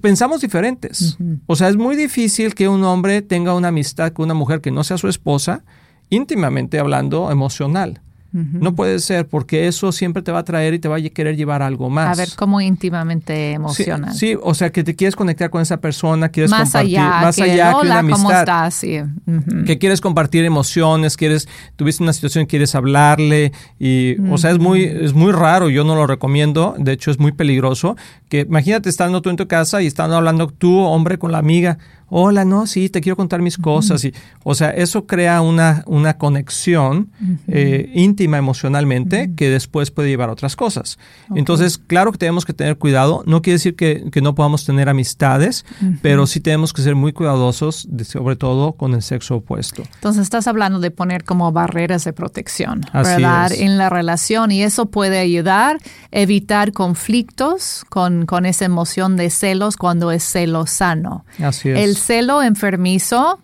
pensamos 0.00 0.40
diferentes. 0.40 1.16
O 1.46 1.56
sea, 1.56 1.68
es 1.68 1.76
muy 1.76 1.96
difícil 1.96 2.54
que 2.54 2.68
un 2.68 2.84
hombre 2.84 3.22
tenga 3.22 3.54
una 3.54 3.68
amistad 3.68 4.12
con 4.12 4.24
una 4.24 4.34
mujer 4.34 4.60
que 4.60 4.70
no 4.70 4.84
sea 4.84 4.96
su 4.98 5.08
esposa, 5.08 5.64
íntimamente 6.08 6.78
hablando, 6.78 7.30
emocional. 7.30 8.00
No 8.32 8.74
puede 8.74 8.98
ser, 8.98 9.28
porque 9.28 9.66
eso 9.68 9.92
siempre 9.92 10.22
te 10.22 10.32
va 10.32 10.38
a 10.38 10.44
traer 10.44 10.72
y 10.74 10.78
te 10.78 10.88
va 10.88 10.96
a 10.96 11.00
querer 11.00 11.36
llevar 11.36 11.62
a 11.62 11.66
algo 11.66 11.90
más. 11.90 12.18
A 12.18 12.20
ver 12.20 12.30
cómo 12.36 12.60
íntimamente 12.60 13.34
Sí, 13.50 13.54
emocional. 13.54 14.14
Sí, 14.14 14.36
o 14.42 14.54
sea, 14.54 14.70
que 14.72 14.82
te 14.82 14.96
quieres 14.96 15.16
conectar 15.16 15.50
con 15.50 15.60
esa 15.60 15.80
persona, 15.80 16.30
quieres 16.30 16.50
más 16.50 16.62
compartir 16.62 16.98
allá, 16.98 17.20
más 17.20 17.36
que, 17.36 17.42
allá 17.42 17.70
que 17.70 17.76
hola, 17.76 18.00
una 18.00 18.12
¿cómo 18.14 18.28
amistad. 18.30 18.40
estás? 18.40 18.74
Sí. 18.74 19.00
Ujú. 19.00 19.64
Que 19.66 19.78
quieres 19.78 20.00
compartir 20.00 20.44
emociones, 20.44 21.16
quieres, 21.16 21.46
tuviste 21.76 22.02
una 22.02 22.12
situación, 22.12 22.46
quieres 22.46 22.74
hablarle 22.74 23.52
y, 23.78 24.16
o 24.30 24.38
sea, 24.38 24.50
es 24.50 24.58
muy, 24.58 24.84
es 24.84 25.12
muy 25.12 25.32
raro, 25.32 25.68
yo 25.68 25.84
no 25.84 25.94
lo 25.94 26.06
recomiendo, 26.06 26.74
de 26.78 26.92
hecho 26.92 27.10
es 27.10 27.18
muy 27.18 27.32
peligroso, 27.32 27.96
que 28.28 28.40
imagínate 28.40 28.88
estando 28.88 29.20
tú 29.20 29.28
en 29.30 29.36
tu 29.36 29.46
casa 29.46 29.82
y 29.82 29.86
estando 29.86 30.16
hablando 30.16 30.46
tú, 30.48 30.78
hombre, 30.78 31.18
con 31.18 31.32
la 31.32 31.38
amiga, 31.38 31.78
hola, 32.14 32.44
no, 32.44 32.66
sí, 32.66 32.90
te 32.90 33.00
quiero 33.00 33.16
contar 33.16 33.40
mis 33.40 33.56
cosas, 33.56 34.04
y, 34.04 34.12
o 34.44 34.54
sea, 34.54 34.68
eso 34.70 35.06
crea 35.06 35.40
una, 35.40 35.82
una 35.86 36.18
conexión 36.18 37.10
eh, 37.48 37.90
íntima 37.94 38.36
emocionalmente 38.36 39.32
que 39.34 39.48
después 39.48 39.90
puede 39.90 40.10
llevar 40.10 40.28
a 40.28 40.32
otras 40.32 40.54
cosas. 40.54 40.98
Entonces, 41.34 41.78
claro 41.78 42.12
que 42.12 42.18
tenemos 42.18 42.44
que 42.44 42.52
tener 42.52 42.76
cuidado, 42.76 43.22
no 43.26 43.40
quiere 43.40 43.54
decir 43.54 43.76
que, 43.76 44.04
que 44.12 44.20
no 44.20 44.34
podamos 44.34 44.66
tener 44.66 44.90
amistades, 44.90 45.64
pero 46.02 46.26
sí 46.26 46.40
tenemos 46.40 46.74
que 46.74 46.82
ser 46.82 46.94
muy 46.96 47.12
cuidadosos, 47.14 47.86
de- 47.88 48.04
sobre 48.04 48.36
todo 48.36 48.72
con 48.72 48.92
el 48.92 49.00
sexo 49.02 49.36
opuesto. 49.36 49.82
Entonces 49.94 50.22
estás 50.22 50.46
hablando 50.46 50.80
de 50.80 50.90
poner 50.90 51.24
como 51.24 51.50
barreras 51.50 52.04
de 52.04 52.12
protección, 52.12 52.82
Así 52.92 53.22
¿verdad? 53.22 53.52
es. 53.52 53.60
En 53.60 53.78
la 53.78 53.88
relación 53.88 54.52
y 54.52 54.62
eso 54.62 54.86
puede 54.86 55.18
ayudar 55.18 55.76
a 55.76 55.78
evitar 56.10 56.72
conflictos 56.72 57.84
con, 57.88 58.26
con 58.26 58.46
esa 58.46 58.64
emoción 58.64 59.16
de 59.16 59.30
celos 59.30 59.76
cuando 59.76 60.10
es 60.10 60.24
celo 60.24 60.66
sano. 60.66 61.24
Así 61.42 61.70
es. 61.70 61.78
El 61.78 61.96
celo 62.02 62.42
enfermizo 62.42 63.38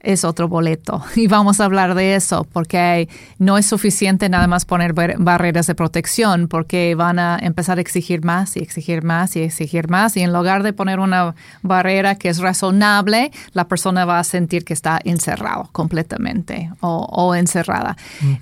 es 0.00 0.24
otro 0.24 0.46
boleto. 0.46 1.02
Y 1.16 1.26
vamos 1.26 1.60
a 1.60 1.64
hablar 1.64 1.96
de 1.96 2.14
eso 2.14 2.46
porque 2.52 3.08
no 3.38 3.58
es 3.58 3.66
suficiente 3.66 4.28
nada 4.28 4.46
más 4.46 4.64
poner 4.64 4.92
bar- 4.92 5.16
barreras 5.18 5.66
de 5.66 5.74
protección 5.74 6.46
porque 6.46 6.94
van 6.94 7.18
a 7.18 7.36
empezar 7.42 7.78
a 7.78 7.80
exigir 7.80 8.24
más 8.24 8.56
y 8.56 8.60
exigir 8.60 9.02
más 9.02 9.34
y 9.34 9.40
exigir 9.42 9.88
más. 9.90 10.16
Y 10.16 10.20
en 10.20 10.32
lugar 10.32 10.62
de 10.62 10.72
poner 10.72 11.00
una 11.00 11.34
barrera 11.62 12.14
que 12.14 12.28
es 12.28 12.38
razonable, 12.38 13.32
la 13.54 13.66
persona 13.66 14.04
va 14.04 14.20
a 14.20 14.24
sentir 14.24 14.64
que 14.64 14.72
está 14.72 15.00
encerrado 15.04 15.68
completamente 15.72 16.70
o, 16.80 17.04
o 17.10 17.34
encerrada. 17.34 17.96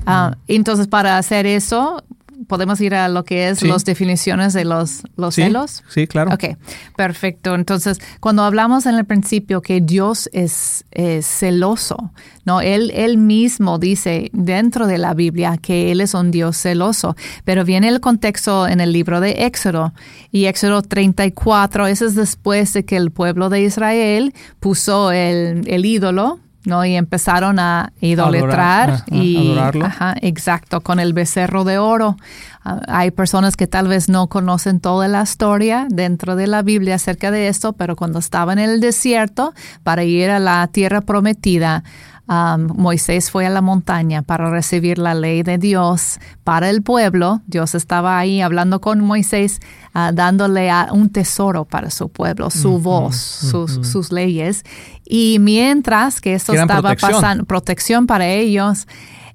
Ah, 0.07 0.37
entonces 0.49 0.89
para 0.89 1.17
hacer 1.17 1.47
eso 1.47 2.05
podemos 2.49 2.81
ir 2.81 2.95
a 2.95 3.09
lo 3.09 3.25
que 3.25 3.49
es 3.49 3.59
Sí. 3.61 3.69
las 3.69 3.85
definiciones 3.85 4.53
de 4.53 4.65
los, 4.65 5.03
los 5.17 5.35
Sí, 5.35 5.43
celos. 5.43 5.83
Sí, 5.89 6.07
claro. 6.07 6.33
Ok, 6.35 6.57
perfecto. 6.97 7.55
Entonces, 7.55 7.99
cuando 8.21 8.43
hablamos 8.45 8.87
en 8.87 8.95
el 8.95 9.05
principio 9.05 9.63
que 9.63 9.81
Dios 9.81 10.29
es, 10.33 10.85
es 10.91 11.27
celoso, 11.27 12.13
¿no? 12.45 12.61
Él, 12.61 12.91
él 12.95 13.19
mismo 13.19 13.79
dice 13.79 14.31
dentro 14.33 14.87
de 14.87 14.99
la 14.99 15.15
Biblia 15.15 15.57
que 15.61 15.91
Él 15.93 16.01
es 16.01 16.15
un 16.15 16.31
Dios 16.31 16.57
celoso, 16.57 17.17
pero 17.45 17.65
viene 17.65 17.89
el 17.89 18.01
contexto 18.01 18.69
en 18.69 18.81
el 18.81 18.93
libro 18.93 19.21
de 19.21 19.47
Éxodo 19.47 19.93
y 20.31 20.45
Éxodo 20.47 20.83
34, 20.83 21.87
ese 21.87 22.07
es 22.07 22.15
después 22.15 22.73
de 22.73 22.85
que 22.85 22.97
el 22.97 23.11
pueblo 23.11 23.49
de 23.49 23.63
Israel 23.63 24.33
puso 24.61 25.11
el, 25.13 25.65
el 25.69 25.85
ídolo. 25.87 26.41
¿No? 26.67 26.85
Y 26.85 26.97
empezaron 26.97 27.59
a 27.59 27.93
idolatrar 28.01 28.91
Adorar, 28.91 29.05
y 29.11 29.53
adorarlo. 29.53 29.85
Ajá, 29.87 30.15
exacto, 30.21 30.81
con 30.81 31.01
el 31.01 31.13
becerro 31.13 31.65
de 31.65 31.79
oro. 31.79 32.17
Ah, 32.65 32.81
hay 32.89 33.11
personas 33.11 33.57
que 33.57 33.67
tal 33.67 33.89
vez 33.89 34.09
no 34.09 34.27
conocen 34.27 34.81
toda 34.81 35.09
la 35.09 35.23
historia 35.23 35.87
dentro 35.89 36.37
de 36.37 36.47
la 36.47 36.63
Biblia 36.63 36.97
acerca 36.97 37.31
de 37.31 37.49
esto, 37.49 37.75
pero 37.75 37.97
cuando 37.97 38.19
estaba 38.19 38.53
en 38.53 38.59
el 38.59 38.81
desierto 38.81 39.55
para 39.83 40.05
ir 40.05 40.31
a 40.31 40.39
la 40.39 40.67
tierra 40.69 41.01
prometida, 41.01 41.85
um, 42.29 42.67
Moisés 42.77 43.31
fue 43.31 43.47
a 43.47 43.51
la 43.51 43.61
montaña 43.61 44.23
para 44.23 44.51
recibir 44.51 44.99
la 44.99 45.15
ley 45.15 45.43
de 45.43 45.59
Dios 45.59 46.19
para 46.45 46.71
el 46.71 46.83
pueblo. 46.83 47.41
Dios 47.47 47.75
estaba 47.75 48.19
ahí 48.19 48.41
hablando 48.41 48.81
con 48.81 49.01
Moisés, 49.01 49.61
ah, 49.95 50.13
dándole 50.13 50.71
a- 50.71 50.89
un 50.93 51.11
tesoro 51.11 51.65
para 51.65 51.91
su 51.91 52.09
pueblo, 52.09 52.51
su 52.51 52.79
voz, 52.79 53.17
sus, 53.17 53.87
sus 53.87 54.13
leyes. 54.13 54.63
Y 55.05 55.39
mientras 55.41 56.21
que 56.21 56.35
esto 56.35 56.53
estaba 56.53 56.81
protección. 56.81 57.13
pasando, 57.13 57.45
protección 57.45 58.07
para 58.07 58.27
ellos, 58.27 58.87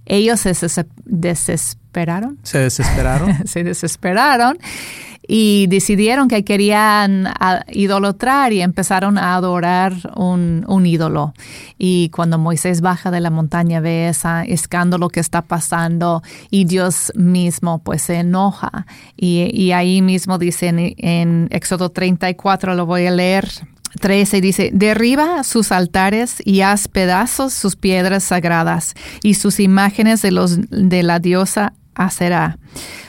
ellos 0.05 0.39
se 0.41 0.49
des- 0.53 0.85
desesperaron. 1.05 2.37
Se 2.43 2.57
desesperaron. 2.59 3.47
se 3.47 3.63
desesperaron 3.63 4.57
y 5.27 5.67
decidieron 5.67 6.27
que 6.27 6.43
querían 6.43 7.27
a- 7.27 7.63
idolatrar 7.71 8.53
y 8.53 8.61
empezaron 8.61 9.17
a 9.17 9.35
adorar 9.35 9.93
un, 10.15 10.65
ídolo. 10.85 11.33
Y 11.77 12.09
cuando 12.09 12.37
Moisés 12.37 12.81
baja 12.81 13.11
de 13.11 13.19
la 13.21 13.29
montaña 13.29 13.79
ve 13.79 14.09
ese 14.09 14.27
escándalo 14.47 15.09
que 15.09 15.19
está 15.19 15.41
pasando 15.43 16.23
y 16.49 16.65
Dios 16.65 17.11
mismo 17.15 17.79
pues 17.83 18.01
se 18.03 18.15
enoja. 18.15 18.85
Y, 19.15 19.49
y 19.53 19.71
ahí 19.71 20.01
mismo 20.01 20.37
dice 20.37 20.67
en, 20.67 20.95
en 20.97 21.47
Éxodo 21.51 21.89
34, 21.89 22.75
lo 22.75 22.85
voy 22.85 23.05
a 23.05 23.11
leer. 23.11 23.47
13 23.99 24.39
dice, 24.39 24.69
derriba 24.73 25.43
sus 25.43 25.71
altares 25.71 26.37
y 26.45 26.61
haz 26.61 26.87
pedazos 26.87 27.53
sus 27.53 27.75
piedras 27.75 28.23
sagradas 28.23 28.93
y 29.21 29.33
sus 29.33 29.59
imágenes 29.59 30.21
de, 30.21 30.31
los, 30.31 30.59
de 30.69 31.03
la 31.03 31.19
diosa 31.19 31.73
Aserá. 31.93 32.57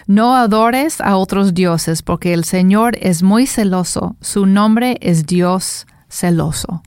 No 0.07 0.37
adores 0.37 1.01
a 1.01 1.17
otros 1.17 1.55
dioses, 1.55 2.03
porque 2.03 2.35
el 2.35 2.45
Señor 2.45 2.97
es 3.01 3.23
muy 3.23 3.47
celoso. 3.47 4.17
Su 4.21 4.47
nombre 4.47 4.99
es 5.01 5.27
Dios 5.27 5.87
celoso. 6.09 6.83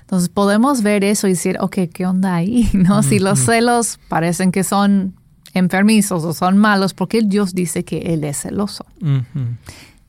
Entonces 0.00 0.28
podemos 0.28 0.82
ver 0.82 1.04
eso 1.04 1.26
y 1.28 1.30
decir, 1.30 1.56
ok, 1.60 1.78
¿qué 1.92 2.06
onda 2.06 2.34
ahí? 2.34 2.68
¿No? 2.74 3.02
Si 3.02 3.18
los 3.18 3.38
celos 3.38 3.98
parecen 4.08 4.52
que 4.52 4.64
son 4.64 5.14
enfermizos 5.54 6.24
o 6.24 6.32
son 6.32 6.58
malos, 6.58 6.94
porque 6.94 7.22
Dios 7.22 7.54
dice 7.54 7.84
que 7.84 7.98
Él 7.98 8.24
es 8.24 8.42
celoso. 8.42 8.84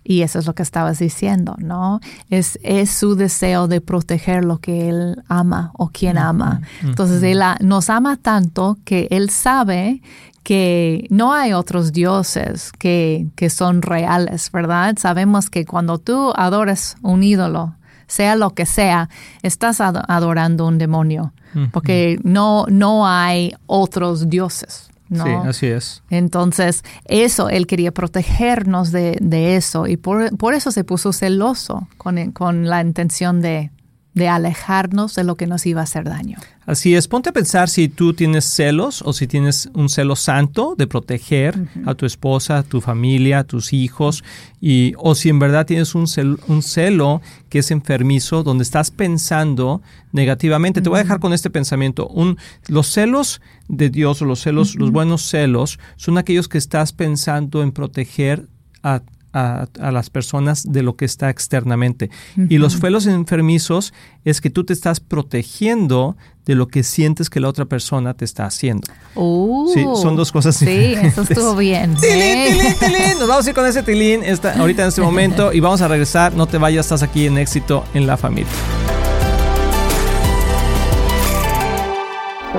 Y 0.04 0.24
eso 0.24 0.40
es 0.40 0.48
lo 0.48 0.56
que 0.56 0.64
estabas 0.64 0.98
diciendo, 0.98 1.56
¿no? 1.60 2.00
Es, 2.30 2.58
es 2.64 2.90
su 2.90 3.16
deseo 3.16 3.68
de 3.68 3.82
proteger 3.82 4.44
lo 4.44 4.58
que 4.58 4.90
él 4.90 5.24
ama 5.28 5.72
o 5.76 5.90
quien 5.90 6.18
ama. 6.18 6.62
Entonces, 6.82 7.22
él 7.22 7.40
nos 7.60 7.90
ama 7.92 8.18
tanto 8.18 8.80
que 8.84 9.08
él 9.12 9.30
sabe 9.30 10.02
que 10.44 11.06
no 11.10 11.34
hay 11.34 11.54
otros 11.54 11.92
dioses 11.92 12.72
que, 12.78 13.28
que 13.36 13.50
son 13.50 13.82
reales, 13.82 14.52
¿verdad? 14.52 14.96
Sabemos 15.00 15.50
que 15.50 15.66
cuando 15.66 15.98
tú 16.00 16.34
adoras 16.36 16.96
un 17.04 17.24
ídolo, 17.24 17.76
sea 18.08 18.36
lo 18.36 18.50
que 18.52 18.66
sea, 18.66 19.10
estás 19.44 19.80
ad- 19.82 20.04
adorando 20.08 20.68
un 20.68 20.78
demonio, 20.78 21.34
porque 21.72 22.20
no, 22.24 22.66
no 22.70 23.08
hay 23.08 23.54
otros 23.68 24.30
dioses, 24.30 24.90
¿no? 25.10 25.26
Sí, 25.26 25.32
así 25.48 25.68
es. 25.68 26.02
Entonces, 26.10 26.84
eso, 27.06 27.50
él 27.50 27.68
quería 27.68 27.92
protegernos 27.92 28.92
de, 28.92 29.18
de 29.22 29.56
eso 29.58 29.86
y 29.88 29.98
por, 29.98 30.36
por 30.38 30.54
eso 30.54 30.72
se 30.72 30.84
puso 30.84 31.14
celoso 31.14 31.88
con, 31.98 32.32
con 32.32 32.68
la 32.68 32.82
intención 32.82 33.42
de, 33.42 33.72
de 34.14 34.28
alejarnos 34.28 35.16
de 35.16 35.24
lo 35.24 35.36
que 35.36 35.48
nos 35.48 35.66
iba 35.66 35.80
a 35.82 35.86
hacer 35.86 36.04
daño. 36.04 36.38
Así 36.66 36.96
es, 36.96 37.08
ponte 37.08 37.30
a 37.30 37.34
pensar 37.34 37.70
si 37.70 37.88
tú 37.88 38.14
tienes 38.14 38.46
celos 38.46 39.02
o 39.02 39.14
si 39.14 39.26
tienes 39.26 39.70
un 39.74 39.90
celo 39.90 40.16
santo 40.16 40.76
de 40.78 40.86
proteger 40.86 41.58
a 41.86 41.96
tu 41.96 42.06
esposa, 42.06 42.60
a 42.60 42.64
tu 42.64 42.82
familia, 42.82 43.40
a 43.40 43.44
tus 43.46 43.74
hijos, 43.74 44.24
y, 44.60 44.94
o 44.98 45.16
si 45.16 45.30
en 45.30 45.40
verdad 45.40 45.66
tienes 45.66 45.96
un 45.96 46.08
celo, 46.08 46.38
un 46.48 46.62
celo 46.62 47.22
que 47.50 47.60
es 47.60 47.72
enfermizo, 47.72 48.44
donde 48.44 48.64
estás 48.64 48.92
pensando 48.92 49.82
negativamente. 50.12 50.82
Te 50.82 50.90
voy 50.90 51.00
a 51.00 51.04
dejar 51.04 51.20
con 51.20 51.34
este 51.34 51.50
pensamiento. 51.50 52.08
Un, 52.08 52.38
los 52.68 52.88
celos 52.88 53.42
de 53.70 53.90
Dios 53.90 54.22
o 54.22 54.26
los 54.26 54.42
celos, 54.42 54.76
los 54.76 54.92
buenos 54.92 55.24
celos, 55.24 55.80
son 55.96 56.18
aquellos 56.18 56.48
que 56.48 56.58
estás 56.58 56.94
pensando 56.94 57.64
en 57.64 57.72
proteger 57.72 58.48
a 58.84 59.02
a, 59.34 59.68
a, 59.80 59.92
las 59.92 60.10
personas 60.10 60.64
de 60.70 60.84
lo 60.84 60.96
que 60.96 61.06
está 61.06 61.30
externamente. 61.30 62.10
Uh 62.38 62.42
-huh. 62.42 62.48
Y 62.50 62.58
los 62.58 62.80
celos 62.80 63.06
enfermizos 63.08 63.94
es 64.26 64.42
que 64.42 64.50
tú 64.50 64.64
te 64.64 64.74
estás 64.74 65.00
protegiendo 65.00 66.16
de 66.46 66.56
lo 66.56 66.68
que 66.68 66.84
sientes 66.84 67.30
que 67.30 67.40
la 67.40 67.48
otra 67.48 67.66
persona 67.66 68.14
te 68.14 68.26
está 68.26 68.46
haciendo. 68.46 68.88
Uh, 69.16 69.72
sí, 69.74 69.86
son 70.02 70.16
dos 70.16 70.32
cosas 70.32 70.56
Sí, 70.56 70.66
diferentes. 70.66 71.14
eso 71.14 71.22
estuvo 71.22 71.56
bien. 71.56 71.96
tilín, 72.02 72.22
¿eh? 72.22 72.48
tilín, 72.58 72.76
tilín. 72.80 73.20
Nos 73.20 73.28
vamos 73.28 73.46
a 73.46 73.50
ir 73.50 73.56
con 73.56 73.66
ese 73.66 73.84
tilín 73.84 74.24
esta, 74.24 74.54
ahorita 74.60 74.82
en 74.84 74.88
este 74.90 75.02
momento 75.02 75.54
y 75.54 75.60
vamos 75.60 75.82
a 75.82 75.88
regresar. 75.88 76.34
No 76.34 76.48
te 76.48 76.58
vayas, 76.58 76.86
estás 76.88 77.04
aquí 77.04 77.28
en 77.28 77.38
éxito 77.38 77.84
en 77.94 78.08
la 78.08 78.18
familia. 78.18 78.52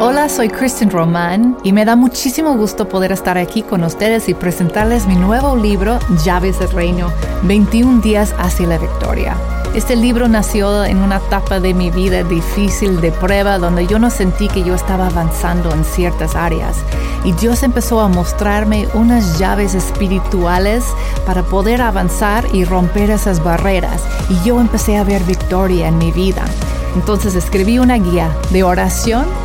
Hola, 0.00 0.30
soy 0.30 0.48
Kristen 0.48 0.90
Román 0.90 1.58
y 1.62 1.74
me 1.74 1.84
da 1.84 1.96
muchísimo 1.96 2.56
gusto 2.56 2.88
poder 2.88 3.12
estar 3.12 3.36
aquí 3.36 3.62
con 3.62 3.84
ustedes 3.84 4.26
y 4.30 4.32
presentarles 4.32 5.06
mi 5.06 5.16
nuevo 5.16 5.54
libro, 5.54 5.98
Llaves 6.24 6.58
del 6.58 6.70
Reino, 6.70 7.12
21 7.42 8.00
días 8.00 8.34
hacia 8.38 8.68
la 8.68 8.78
victoria. 8.78 9.36
Este 9.74 9.94
libro 9.94 10.28
nació 10.28 10.86
en 10.86 10.96
una 10.96 11.18
etapa 11.18 11.60
de 11.60 11.74
mi 11.74 11.90
vida 11.90 12.24
difícil 12.24 13.02
de 13.02 13.12
prueba 13.12 13.58
donde 13.58 13.86
yo 13.86 13.98
no 13.98 14.08
sentí 14.08 14.48
que 14.48 14.64
yo 14.64 14.74
estaba 14.74 15.08
avanzando 15.08 15.70
en 15.74 15.84
ciertas 15.84 16.36
áreas 16.36 16.78
y 17.22 17.32
Dios 17.32 17.62
empezó 17.62 18.00
a 18.00 18.08
mostrarme 18.08 18.88
unas 18.94 19.38
llaves 19.38 19.74
espirituales 19.74 20.84
para 21.26 21.42
poder 21.42 21.82
avanzar 21.82 22.46
y 22.54 22.64
romper 22.64 23.10
esas 23.10 23.44
barreras 23.44 24.02
y 24.30 24.42
yo 24.42 24.58
empecé 24.58 24.96
a 24.96 25.04
ver 25.04 25.22
victoria 25.24 25.88
en 25.88 25.98
mi 25.98 26.12
vida. 26.12 26.44
Entonces 26.94 27.34
escribí 27.34 27.78
una 27.78 27.96
guía 27.96 28.30
de 28.50 28.62
oración 28.62 29.26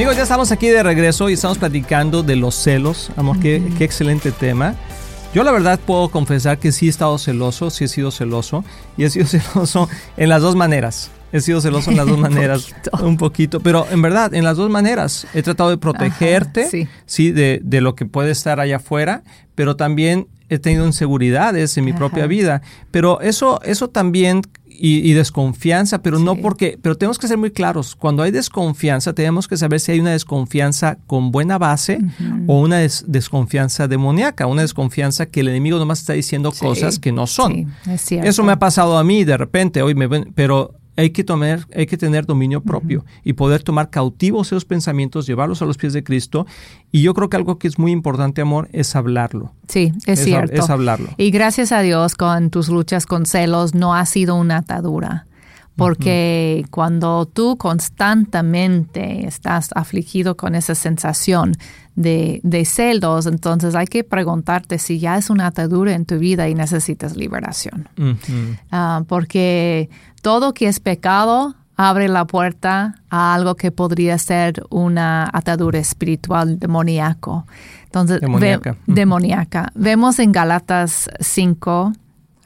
Amigos, 0.00 0.16
ya 0.16 0.22
estamos 0.22 0.50
aquí 0.50 0.68
de 0.68 0.82
regreso 0.82 1.28
y 1.28 1.34
estamos 1.34 1.58
platicando 1.58 2.22
de 2.22 2.34
los 2.34 2.54
celos. 2.54 3.12
Amor, 3.16 3.36
uh 3.36 3.38
-huh. 3.38 3.42
qué, 3.42 3.62
qué, 3.76 3.84
excelente 3.84 4.32
tema. 4.32 4.74
Yo 5.34 5.44
la 5.44 5.52
verdad 5.52 5.78
puedo 5.78 6.08
confesar 6.08 6.56
que 6.56 6.72
sí 6.72 6.86
he 6.86 6.88
estado 6.88 7.18
celoso, 7.18 7.68
sí 7.68 7.84
he 7.84 7.88
sido 7.88 8.10
celoso 8.10 8.64
y 8.96 9.04
he 9.04 9.10
sido 9.10 9.26
celoso 9.26 9.90
en 10.16 10.30
las 10.30 10.40
dos 10.40 10.56
maneras. 10.56 11.10
He 11.32 11.42
sido 11.42 11.60
celoso 11.60 11.90
en 11.90 11.98
las 11.98 12.06
dos 12.06 12.18
maneras, 12.28 12.68
un 12.68 12.72
poquito. 12.72 13.06
un 13.08 13.16
poquito, 13.18 13.60
pero 13.60 13.86
en 13.90 14.00
verdad, 14.00 14.32
en 14.32 14.42
las 14.42 14.56
dos 14.56 14.70
maneras. 14.70 15.26
He 15.34 15.42
tratado 15.42 15.68
de 15.68 15.76
protegerte, 15.76 16.62
Ajá, 16.62 16.70
sí, 16.70 16.88
sí 17.04 17.30
de, 17.30 17.60
de, 17.62 17.82
lo 17.82 17.94
que 17.94 18.06
puede 18.06 18.30
estar 18.30 18.58
allá 18.58 18.76
afuera, 18.76 19.22
pero 19.54 19.76
también 19.76 20.28
he 20.48 20.58
tenido 20.58 20.86
inseguridades 20.86 21.76
en 21.76 21.84
mi 21.84 21.90
Ajá. 21.90 21.98
propia 21.98 22.26
vida. 22.26 22.62
Pero 22.90 23.20
eso, 23.20 23.60
eso 23.64 23.88
también 23.88 24.40
y, 24.80 25.10
y, 25.10 25.12
desconfianza, 25.12 26.02
pero 26.02 26.18
sí. 26.18 26.24
no 26.24 26.36
porque, 26.36 26.78
pero 26.80 26.96
tenemos 26.96 27.18
que 27.18 27.28
ser 27.28 27.36
muy 27.38 27.50
claros. 27.50 27.94
Cuando 27.94 28.22
hay 28.22 28.30
desconfianza, 28.30 29.12
tenemos 29.12 29.46
que 29.46 29.56
saber 29.56 29.78
si 29.80 29.92
hay 29.92 30.00
una 30.00 30.12
desconfianza 30.12 30.98
con 31.06 31.30
buena 31.30 31.58
base 31.58 31.98
uh 32.00 32.22
-huh. 32.22 32.44
o 32.48 32.60
una 32.60 32.78
des 32.78 33.04
desconfianza 33.06 33.88
demoníaca, 33.88 34.46
una 34.46 34.62
desconfianza 34.62 35.26
que 35.26 35.40
el 35.40 35.48
enemigo 35.48 35.78
nomás 35.78 36.00
está 36.00 36.14
diciendo 36.14 36.50
sí. 36.52 36.64
cosas 36.64 36.98
que 36.98 37.12
no 37.12 37.26
son. 37.26 37.72
Sí, 37.98 38.16
es 38.16 38.24
Eso 38.24 38.42
me 38.42 38.52
ha 38.52 38.58
pasado 38.58 38.96
a 38.96 39.04
mí 39.04 39.24
de 39.24 39.36
repente, 39.36 39.82
hoy 39.82 39.94
me 39.94 40.08
pero 40.34 40.79
hay 40.96 41.10
que, 41.10 41.24
tomar, 41.24 41.66
hay 41.74 41.86
que 41.86 41.96
tener 41.96 42.26
dominio 42.26 42.60
propio 42.60 43.00
uh 43.00 43.02
-huh. 43.02 43.20
y 43.24 43.32
poder 43.32 43.62
tomar 43.62 43.90
cautivos 43.90 44.48
esos 44.48 44.64
pensamientos, 44.64 45.26
llevarlos 45.26 45.62
a 45.62 45.64
los 45.64 45.76
pies 45.76 45.92
de 45.92 46.02
Cristo. 46.02 46.46
Y 46.92 47.02
yo 47.02 47.14
creo 47.14 47.28
que 47.28 47.36
algo 47.36 47.58
que 47.58 47.68
es 47.68 47.78
muy 47.78 47.92
importante, 47.92 48.40
amor, 48.40 48.68
es 48.72 48.94
hablarlo. 48.96 49.52
Sí, 49.68 49.92
es, 50.06 50.20
es 50.20 50.24
cierto. 50.24 50.60
Es 50.60 50.70
hablarlo. 50.70 51.08
Y 51.16 51.30
gracias 51.30 51.72
a 51.72 51.80
Dios, 51.80 52.14
con 52.14 52.50
tus 52.50 52.68
luchas 52.68 53.06
con 53.06 53.26
celos, 53.26 53.74
no 53.74 53.94
ha 53.94 54.04
sido 54.06 54.34
una 54.34 54.58
atadura. 54.58 55.26
Porque 55.76 56.66
cuando 56.70 57.26
tú 57.26 57.56
constantemente 57.56 59.26
estás 59.26 59.70
afligido 59.74 60.36
con 60.36 60.54
esa 60.54 60.74
sensación 60.74 61.54
de, 61.94 62.40
de, 62.42 62.66
celos, 62.66 63.26
entonces 63.26 63.74
hay 63.74 63.86
que 63.86 64.04
preguntarte 64.04 64.78
si 64.78 64.98
ya 64.98 65.16
es 65.16 65.30
una 65.30 65.46
atadura 65.46 65.94
en 65.94 66.04
tu 66.04 66.18
vida 66.18 66.50
y 66.50 66.54
necesitas 66.54 67.16
liberación. 67.16 67.88
Uh 67.96 68.02
-huh. 68.02 69.00
uh, 69.00 69.04
porque 69.06 69.88
todo 70.22 70.54
que 70.54 70.68
es 70.68 70.80
pecado 70.80 71.54
abre 71.76 72.08
la 72.08 72.26
puerta 72.26 72.96
a 73.08 73.34
algo 73.34 73.54
que 73.54 73.72
podría 73.72 74.18
ser 74.18 74.62
una 74.68 75.30
atadura 75.32 75.78
espiritual 75.78 76.58
demoníaco. 76.58 77.46
Entonces, 77.84 78.20
demoníaca. 78.20 78.72
Ve, 78.72 78.94
demoníaca. 78.94 79.72
Vemos 79.74 80.18
en 80.18 80.32
Galatas 80.32 81.08
5, 81.20 81.92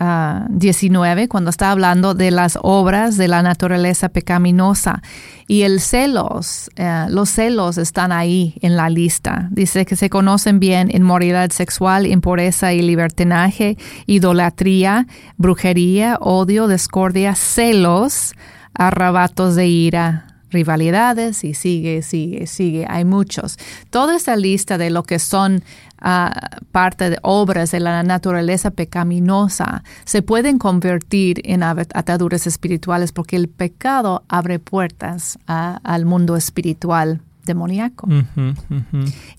Uh, 0.04 0.44
19, 0.50 1.28
cuando 1.28 1.49
está 1.49 1.70
hablando 1.70 2.12
de 2.12 2.30
las 2.30 2.58
obras 2.61 3.16
de 3.16 3.26
la 3.26 3.42
naturaleza 3.42 4.11
pecaminosa. 4.11 5.02
Y 5.46 5.62
el 5.62 5.80
celos, 5.80 6.70
uh, 6.78 7.08
los 7.11 7.30
celos 7.30 7.78
están 7.78 8.12
ahí 8.12 8.56
en 8.61 8.76
la 8.76 8.90
lista. 8.90 9.49
Dice 9.50 9.87
que 9.87 9.96
se 9.96 10.11
conocen 10.11 10.61
bien 10.61 10.90
inmoralidad 10.92 11.50
sexual, 11.52 12.06
impureza 12.06 12.75
y 12.75 12.82
libertinaje, 12.82 13.78
idolatría, 14.04 15.06
brujería, 15.38 16.18
odio, 16.20 16.68
discordia, 16.68 17.34
celos, 17.34 18.34
arrebatos 18.75 19.54
de 19.54 19.68
ira, 19.68 20.26
rivalidades 20.50 21.44
y 21.44 21.54
sigue, 21.54 22.02
sigue, 22.02 22.46
sigue. 22.46 22.84
Hay 22.90 23.06
muchos. 23.06 23.58
Toda 23.88 24.16
esa 24.16 24.37
lista 24.37 24.76
de 24.76 24.90
lo 24.90 25.02
que 25.02 25.18
son 25.18 25.62
parte 26.70 27.08
de 27.08 27.18
obras 27.23 27.70
de 27.70 27.80
la 27.80 28.02
naturaleza 28.02 28.70
pecaminosa 28.70 29.84
se 30.04 30.20
pueden 30.20 30.58
convertir 30.58 31.40
en 31.44 31.62
ataduras 31.62 32.46
espirituales 32.46 33.12
porque 33.12 33.37
el 33.37 33.49
pecado 33.49 34.23
abre 34.28 34.58
puertas 34.58 35.38
al 35.46 36.04
mundo 36.04 36.37
espiritual 36.37 37.23
demoníaco. 37.46 38.08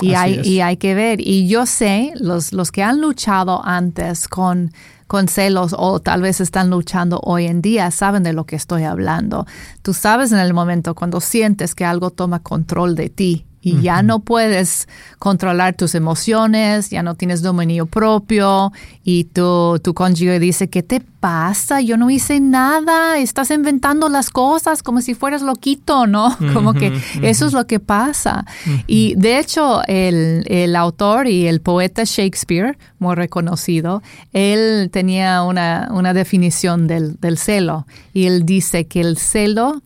Y, 0.02 0.14
hay, 0.14 0.42
y 0.44 0.62
hay 0.62 0.78
que 0.78 0.96
ver, 0.96 1.20
y 1.22 1.48
yo 1.48 1.66
sé, 1.66 2.14
los, 2.20 2.54
los 2.54 2.72
que 2.72 2.84
han 2.84 3.02
luchado 3.02 3.66
antes 3.66 4.28
con, 4.28 4.72
con 5.08 5.28
celos 5.28 5.76
o 5.78 6.00
tal 6.00 6.22
vez 6.22 6.42
están 6.42 6.70
luchando 6.70 7.20
hoy 7.24 7.46
en 7.46 7.62
día 7.62 7.92
saben 7.92 8.24
de 8.24 8.34
lo 8.34 8.46
que 8.46 8.56
estoy 8.56 8.84
hablando. 8.84 9.46
Tú 9.82 9.94
sabes 9.94 10.32
en 10.32 10.40
el 10.40 10.54
momento 10.54 10.96
cuando 10.96 11.20
sientes 11.20 11.76
que 11.76 11.86
algo 11.86 12.10
toma 12.12 12.40
control 12.40 12.96
de 12.96 13.10
ti 13.10 13.46
y 13.66 13.82
ya 13.82 14.04
no 14.04 14.20
puedes 14.20 14.88
controlar 15.18 15.76
tus 15.76 15.96
emociones, 15.96 16.92
ya 16.92 17.02
no 17.02 17.16
tienes 17.16 17.42
dominio 17.42 17.88
propio 17.88 18.72
y 19.04 19.24
tu, 19.24 19.80
tu 19.84 19.96
cónyuge 19.96 20.40
dice, 20.40 20.70
¿qué 20.70 20.84
te 20.84 21.00
pasa? 21.00 21.82
Yo 21.82 21.98
no 21.98 22.12
hice 22.12 22.40
nada, 22.40 23.18
estás 23.18 23.50
inventando 23.50 24.08
las 24.08 24.30
cosas 24.30 24.84
como 24.84 25.02
si 25.02 25.16
fueras 25.16 25.42
loquito, 25.42 26.06
¿no? 26.06 26.38
Como 26.54 26.76
que 26.76 26.94
eso 27.24 27.48
es 27.48 27.54
lo 27.54 27.66
que 27.66 27.80
pasa. 27.80 28.46
Y 28.86 29.16
de 29.16 29.40
hecho, 29.40 29.82
el, 29.88 30.44
el, 30.46 30.76
autor 30.76 31.28
y 31.28 31.48
el 31.48 31.60
poeta 31.60 32.04
Shakespeare, 32.04 32.78
muy 33.00 33.16
reconocido, 33.16 34.04
él 34.32 34.92
tenía 34.92 35.42
una, 35.42 35.90
una 35.90 36.14
definición 36.14 36.86
del, 36.86 37.16
del 37.20 37.40
celo 37.40 37.88
y 38.14 38.28
él 38.28 38.46
dice 38.46 38.86
que 38.86 39.02
el 39.02 39.18
celo 39.18 39.82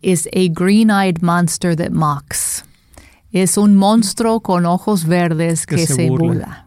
is 0.00 0.26
a 0.32 0.48
green-eyed 0.48 1.20
monster 1.20 1.76
that 1.76 1.90
mocks 1.90 2.64
es 3.32 3.56
un 3.56 3.74
monstruo 3.74 4.40
con 4.40 4.66
ojos 4.66 5.06
verdes 5.06 5.66
que, 5.66 5.86
se, 5.86 6.08
burla. 6.08 6.66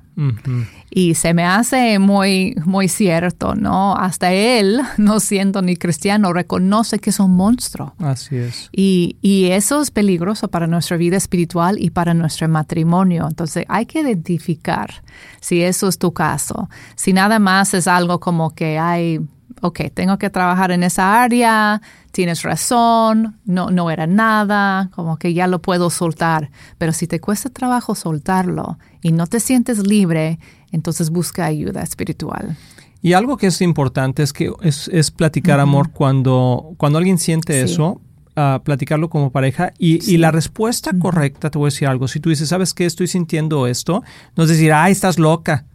Y 0.91 1.15
se 1.15 1.33
me 1.33 1.43
hace 1.43 1.97
muy, 1.97 2.55
muy 2.65 2.87
cierto, 2.87 3.55
¿no? 3.55 3.95
Hasta 3.95 4.31
él, 4.31 4.79
no 4.97 5.19
siendo 5.19 5.61
ni 5.61 5.75
cristiano, 5.75 6.33
reconoce 6.33 6.99
que 6.99 7.09
es 7.09 7.19
un 7.19 7.31
monstruo. 7.35 7.95
Así 7.97 8.37
es. 8.37 8.69
Y, 8.71 9.17
y 9.21 9.45
eso 9.45 9.81
es 9.81 9.89
peligroso 9.89 10.49
para 10.49 10.67
nuestra 10.67 10.97
vida 10.97 11.17
espiritual 11.17 11.77
y 11.79 11.89
para 11.89 12.13
nuestro 12.13 12.47
matrimonio. 12.47 13.25
Entonces 13.27 13.65
hay 13.67 13.87
que 13.87 14.01
identificar 14.01 15.03
si 15.41 15.63
eso 15.63 15.87
es 15.87 15.97
tu 15.97 16.13
caso. 16.13 16.69
Si 16.95 17.11
nada 17.11 17.39
más 17.39 17.73
es 17.73 17.87
algo 17.87 18.19
como 18.19 18.51
que 18.51 18.77
hay, 18.77 19.19
ok, 19.63 19.79
tengo 19.93 20.17
que 20.17 20.29
trabajar 20.29 20.71
en 20.71 20.83
esa 20.83 21.23
área, 21.23 21.81
tienes 22.11 22.43
razón, 22.43 23.39
no, 23.45 23.71
no 23.71 23.89
era 23.89 24.07
nada, 24.07 24.89
como 24.93 25.17
que 25.17 25.33
ya 25.33 25.47
lo 25.47 25.61
puedo 25.61 25.89
soltar. 25.89 26.51
Pero 26.77 26.91
si 26.91 27.07
te 27.07 27.21
cuesta 27.21 27.49
trabajo 27.49 27.95
soltarlo 27.95 28.77
y 29.01 29.13
no 29.13 29.25
te 29.25 29.39
sientes 29.39 29.87
libre, 29.87 30.37
entonces 30.73 31.11
busca 31.11 31.45
ayuda 31.45 31.81
espiritual. 31.81 32.57
Y 33.01 33.13
algo 33.13 33.37
que 33.37 33.47
es 33.47 33.61
importante 33.61 34.21
es 34.21 34.33
que 34.33 34.51
es, 34.61 35.11
platicar 35.11 35.61
amor 35.61 35.91
cuando, 35.91 36.73
cuando 36.75 36.97
alguien 36.97 37.17
siente 37.17 37.61
eso, 37.61 38.01
uh, 38.35 38.61
platicarlo 38.63 39.09
como 39.09 39.31
pareja. 39.31 39.71
Y, 39.77 40.17
la 40.17 40.31
respuesta 40.31 40.91
correcta, 40.99 41.49
te 41.49 41.57
voy 41.57 41.67
a 41.67 41.71
decir 41.71 41.87
algo, 41.87 42.09
si 42.09 42.19
tú 42.19 42.29
dices, 42.29 42.49
¿sabes 42.49 42.73
qué? 42.73 42.85
Estoy 42.85 43.07
sintiendo 43.07 43.65
esto, 43.65 44.03
no 44.35 44.43
es 44.43 44.49
decir, 44.49 44.73
ay, 44.73 44.91
estás 44.91 45.17
loca. 45.17 45.65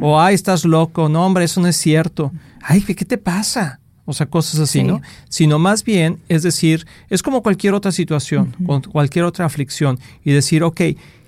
O, 0.00 0.20
ay, 0.20 0.36
estás 0.36 0.64
loco. 0.64 1.08
No, 1.08 1.26
hombre, 1.26 1.44
eso 1.44 1.60
no 1.60 1.66
es 1.66 1.76
cierto. 1.76 2.30
Ay, 2.66 2.80
¿qué, 2.80 3.04
te 3.04 3.18
pasa? 3.18 3.80
o 4.06 4.12
sea, 4.12 4.26
cosas 4.26 4.60
así, 4.60 4.82
¿no? 4.82 5.00
Sino 5.28 5.58
más 5.58 5.84
bien, 5.84 6.20
es 6.28 6.42
decir, 6.42 6.86
es 7.08 7.22
como 7.22 7.42
cualquier 7.42 7.74
otra 7.74 7.90
situación, 7.90 8.54
cualquier 8.92 9.24
otra 9.24 9.46
aflicción, 9.46 9.98
y 10.24 10.32
decir, 10.32 10.62
ok, 10.62 10.80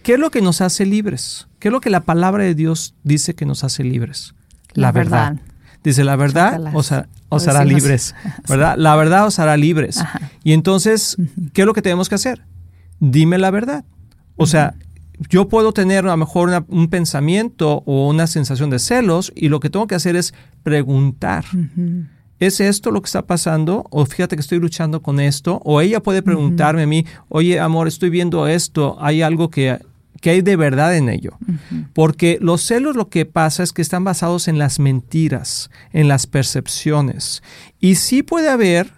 ¿qué 0.02 0.14
es 0.14 0.18
lo 0.18 0.30
que 0.30 0.42
nos 0.42 0.60
hace 0.60 0.84
libres? 0.84 1.46
¿Qué 1.58 1.68
es 1.68 1.72
lo 1.72 1.80
que 1.80 1.90
la 1.90 2.00
palabra 2.00 2.44
de 2.44 2.54
Dios 2.54 2.94
dice 3.02 3.34
que 3.34 3.46
nos 3.46 3.64
hace 3.64 3.82
libres? 3.82 4.34
La, 4.74 4.92
verdad. 4.92 5.36
Dice, 5.82 6.04
la 6.04 6.16
verdad 6.16 6.60
os, 6.74 6.92
hará 7.48 7.64
libres, 7.64 8.14
¿verdad? 8.48 8.76
La 8.76 8.94
verdad 8.94 9.26
os 9.26 9.38
hará 9.38 9.56
libres. 9.56 10.02
Y 10.44 10.52
entonces, 10.52 11.16
¿qué 11.54 11.62
es 11.62 11.66
lo 11.66 11.72
que 11.72 11.82
tenemos 11.82 12.08
que 12.08 12.16
hacer? 12.16 12.44
Dime 13.00 13.38
la 13.38 13.50
verdad. 13.50 13.84
O 14.36 14.46
sea, 14.46 14.74
yo 15.28 15.48
puedo 15.48 15.72
tener 15.72 16.04
a 16.04 16.10
lo 16.10 16.16
mejor 16.16 16.64
un 16.68 16.88
pensamiento 16.88 17.82
o 17.86 18.08
una 18.08 18.26
sensación 18.26 18.70
de 18.70 18.78
celos 18.78 19.32
y 19.34 19.48
lo 19.48 19.60
que 19.60 19.70
tengo 19.70 19.86
que 19.86 19.94
hacer 19.94 20.16
es 20.16 20.34
preguntar. 20.62 21.44
¿es 22.38 22.60
esto 22.60 22.90
lo 22.90 23.00
que 23.00 23.06
está 23.06 23.26
pasando? 23.26 23.86
O 23.90 24.04
fíjate 24.04 24.36
que 24.36 24.40
estoy 24.40 24.58
luchando 24.58 25.02
con 25.02 25.20
esto. 25.20 25.60
O 25.64 25.80
ella 25.80 26.02
puede 26.02 26.22
preguntarme 26.22 26.82
a 26.82 26.86
mí, 26.86 27.06
oye, 27.28 27.58
amor, 27.60 27.88
estoy 27.88 28.10
viendo 28.10 28.46
esto, 28.46 28.96
hay 29.00 29.22
algo 29.22 29.50
que, 29.50 29.78
que 30.20 30.30
hay 30.30 30.42
de 30.42 30.56
verdad 30.56 30.96
en 30.96 31.08
ello. 31.08 31.38
Porque 31.94 32.38
los 32.40 32.62
celos 32.62 32.96
lo 32.96 33.08
que 33.08 33.26
pasa 33.26 33.62
es 33.62 33.72
que 33.72 33.82
están 33.82 34.04
basados 34.04 34.48
en 34.48 34.58
las 34.58 34.78
mentiras, 34.78 35.70
en 35.92 36.08
las 36.08 36.26
percepciones. 36.26 37.42
Y 37.80 37.96
sí 37.96 38.22
puede 38.22 38.48
haber 38.48 38.92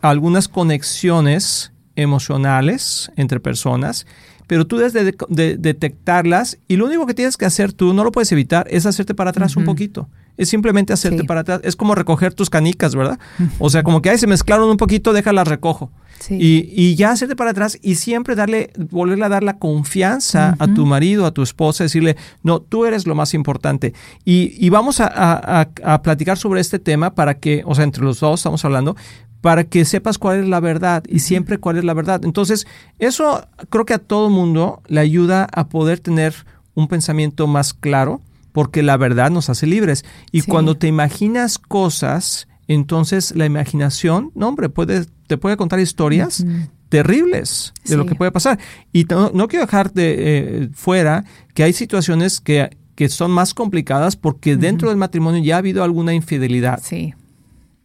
algunas 0.00 0.48
conexiones 0.48 1.72
emocionales 1.98 3.10
entre 3.16 3.40
personas, 3.40 4.06
pero 4.46 4.66
tú 4.66 4.78
debes 4.78 4.92
de, 4.94 5.56
detectarlas 5.58 6.58
y 6.68 6.76
lo 6.76 6.86
único 6.86 7.06
que 7.06 7.14
tienes 7.14 7.36
que 7.36 7.44
hacer 7.44 7.72
tú, 7.72 7.92
no 7.92 8.04
lo 8.04 8.12
puedes 8.12 8.32
evitar, 8.32 8.66
es 8.70 8.86
hacerte 8.86 9.14
para 9.14 9.30
atrás 9.30 9.56
un 9.56 9.64
poquito 9.64 10.08
es 10.38 10.48
simplemente 10.48 10.92
hacerte 10.92 11.24
para 11.24 11.40
atrás. 11.40 11.60
Es 11.64 11.76
como 11.76 11.94
recoger 11.94 12.32
tus 12.32 12.48
canicas, 12.48 12.94
¿verdad? 12.94 13.18
O 13.58 13.68
sea, 13.68 13.82
como 13.82 14.00
que 14.00 14.10
ahí 14.10 14.18
se 14.18 14.28
mezclaron 14.28 14.70
un 14.70 14.76
poquito, 14.76 15.12
déjalas 15.12 15.48
recojo. 15.48 15.90
Y, 16.30 16.68
y, 16.72 16.96
ya 16.96 17.12
hacerte 17.12 17.36
para 17.36 17.52
atrás 17.52 17.78
y 17.80 17.94
siempre 17.94 18.34
darle, 18.34 18.72
volverle 18.90 19.24
a 19.24 19.28
dar 19.28 19.44
la 19.44 19.58
confianza 19.58 20.56
a 20.58 20.66
tu 20.66 20.84
marido, 20.84 21.26
a 21.26 21.30
tu 21.30 21.42
esposa, 21.42 21.84
decirle, 21.84 22.16
no, 22.42 22.60
tú 22.60 22.86
eres 22.86 23.06
lo 23.06 23.14
más 23.14 23.34
importante. 23.34 23.94
Y, 24.24 24.52
y 24.58 24.68
vamos 24.68 25.00
a, 25.00 25.06
a, 25.06 25.68
a, 25.84 26.02
platicar 26.02 26.36
sobre 26.36 26.60
este 26.60 26.80
tema 26.80 27.14
para 27.14 27.34
que, 27.34 27.62
o 27.64 27.74
sea, 27.74 27.84
entre 27.84 28.02
los 28.02 28.20
dos 28.20 28.40
estamos 28.40 28.64
hablando, 28.64 28.96
para 29.40 29.64
que 29.64 29.84
sepas 29.84 30.18
cuál 30.18 30.40
es 30.40 30.48
la 30.48 30.60
verdad 30.60 31.04
y 31.08 31.20
siempre 31.20 31.58
cuál 31.58 31.78
es 31.78 31.84
la 31.84 31.94
verdad. 31.94 32.24
Entonces, 32.24 32.66
eso 32.98 33.46
creo 33.70 33.84
que 33.84 33.94
a 33.94 33.98
todo 33.98 34.30
mundo 34.30 34.82
le 34.88 35.00
ayuda 35.00 35.46
a 35.52 35.68
poder 35.68 36.00
tener 36.00 36.34
un 36.74 36.88
pensamiento 36.88 37.46
más 37.46 37.74
claro 37.74 38.20
porque 38.52 38.82
la 38.82 38.96
verdad 38.96 39.30
nos 39.30 39.48
hace 39.50 39.66
libres. 39.66 40.04
Y 40.32 40.42
cuando 40.42 40.76
te 40.76 40.88
imaginas 40.88 41.58
cosas, 41.58 42.48
entonces 42.66 43.34
la 43.36 43.46
imaginación, 43.46 44.32
no 44.34 44.48
hombre, 44.48 44.68
puede, 44.68 45.06
te 45.26 45.36
puede 45.36 45.56
contar 45.56 45.78
historias 45.80 46.44
terribles 46.88 47.72
de 47.84 47.96
lo 47.96 48.06
que 48.06 48.14
puede 48.14 48.32
pasar. 48.32 48.58
Y 48.92 49.04
no, 49.04 49.48
quiero 49.48 49.66
dejar 49.66 49.92
de 49.92 50.14
eh, 50.18 50.68
fuera 50.72 51.24
que 51.54 51.62
hay 51.62 51.72
situaciones 51.72 52.40
que, 52.40 52.76
que 52.94 53.08
son 53.08 53.30
más 53.30 53.54
complicadas 53.54 54.16
porque 54.16 54.56
dentro 54.56 54.88
del 54.88 54.98
matrimonio 54.98 55.42
ya 55.42 55.56
ha 55.56 55.58
habido 55.58 55.84
alguna 55.84 56.14
infidelidad. 56.14 56.80
Sí. 56.82 57.14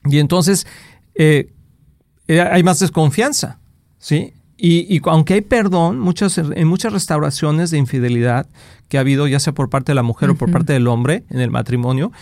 Y 0.06 0.20
entonces 0.20 0.68
eh, 1.16 1.52
eh, 2.28 2.42
hay 2.42 2.64
más 2.64 2.80
desconfianza, 2.80 3.60
¿sí? 3.98 4.34
Y, 4.58 5.02
aunque 5.10 5.34
hay 5.34 5.42
perdón, 5.42 6.00
muchas, 6.00 6.38
en 6.38 6.68
muchas 6.68 6.94
restauraciones 6.94 7.70
de 7.70 7.78
infidelidad 7.78 8.48
que 8.88 8.98
ha 8.98 9.02
habido, 9.02 9.28
ya 9.28 9.40
sea 9.40 9.54
por 9.54 9.70
parte 9.70 9.92
de 9.92 9.96
la 9.96 10.04
mujer 10.04 10.30
o 10.30 10.36
por 10.36 10.52
parte 10.52 10.72
del 10.72 10.88
hombre 10.88 11.26
en 11.30 11.42
el 11.42 11.50
matrimonio, 11.50 12.14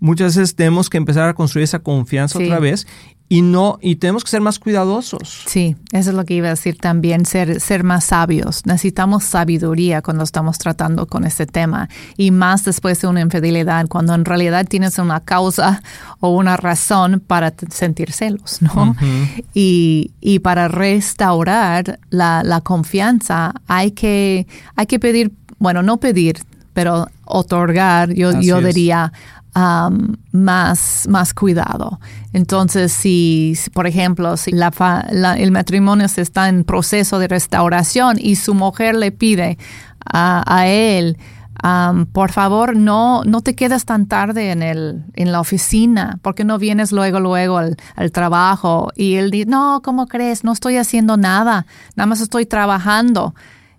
muchas 0.00 0.36
veces 0.36 0.56
tenemos 0.56 0.90
que 0.90 0.96
empezar 0.96 1.28
a 1.28 1.34
construir 1.34 1.64
esa 1.64 1.78
confianza 1.78 2.38
otra 2.38 2.58
vez 2.58 2.86
y 3.32 3.42
no 3.42 3.78
y 3.80 3.94
tenemos 3.96 4.24
que 4.24 4.30
ser 4.30 4.40
más 4.40 4.58
cuidadosos. 4.58 5.44
Sí, 5.46 5.76
eso 5.92 6.10
es 6.10 6.16
lo 6.16 6.24
que 6.24 6.34
iba 6.34 6.48
a 6.48 6.50
decir 6.50 6.76
también, 6.78 7.24
ser 7.26 7.60
ser 7.60 7.84
más 7.84 8.04
sabios. 8.04 8.66
Necesitamos 8.66 9.22
sabiduría 9.22 10.02
cuando 10.02 10.24
estamos 10.24 10.58
tratando 10.58 11.06
con 11.06 11.24
este 11.24 11.46
tema 11.46 11.88
y 12.16 12.32
más 12.32 12.64
después 12.64 13.00
de 13.00 13.06
una 13.06 13.20
infidelidad, 13.20 13.86
cuando 13.86 14.14
en 14.14 14.24
realidad 14.24 14.66
tienes 14.66 14.98
una 14.98 15.20
causa 15.20 15.80
o 16.18 16.30
una 16.30 16.56
razón 16.56 17.22
para 17.24 17.54
sentir 17.70 18.10
celos, 18.10 18.60
¿no? 18.62 18.96
y, 19.54 20.10
y, 20.20 20.40
para 20.40 20.66
restaurar 20.66 22.00
la, 22.10 22.42
la 22.42 22.60
confianza 22.62 23.54
hay 23.68 23.92
que 23.92 24.48
hay 24.74 24.86
que 24.86 24.98
pedir, 24.98 25.30
bueno, 25.60 25.84
no 25.84 25.98
pedir, 25.98 26.40
pero 26.72 27.06
otorgar, 27.24 28.12
yo, 28.12 28.40
yo 28.40 28.60
diría 28.60 29.12
Um, 29.52 30.14
más, 30.30 31.08
más 31.08 31.34
cuidado. 31.34 31.98
Entonces, 32.32 32.92
si, 32.92 33.58
por 33.72 33.88
ejemplo, 33.88 34.36
si 34.36 34.52
la, 34.52 34.70
el 35.36 35.50
matrimonio 35.50 36.06
se 36.06 36.20
está 36.20 36.48
en 36.48 36.62
proceso 36.62 37.18
de 37.18 37.26
restauración 37.26 38.16
y 38.20 38.36
su 38.36 38.54
mujer 38.54 38.94
le 38.94 39.10
pide 39.10 39.58
a, 40.06 40.68
él, 40.68 41.18
um, 41.64 42.06
por 42.06 42.30
favor, 42.30 42.76
no, 42.76 43.24
no 43.24 43.40
te 43.40 43.56
quedes 43.56 43.84
tan 43.86 44.06
tarde 44.06 44.52
en, 44.52 44.62
el, 44.62 45.02
en 45.14 45.32
la 45.32 45.40
oficina, 45.40 46.20
porque 46.22 46.44
no 46.44 46.56
vienes 46.58 46.92
luego, 46.92 47.18
luego 47.18 47.58
al, 47.58 47.76
al, 47.96 48.12
trabajo. 48.12 48.92
Y 48.94 49.16
él 49.16 49.32
dice, 49.32 49.46
no, 49.46 49.80
¿cómo 49.82 50.06
crees? 50.06 50.44
No 50.44 50.52
estoy 50.52 50.76
haciendo 50.76 51.16
nada, 51.16 51.66
nada 51.96 52.06
más 52.06 52.20
estoy 52.20 52.46
trabajando. 52.46 53.34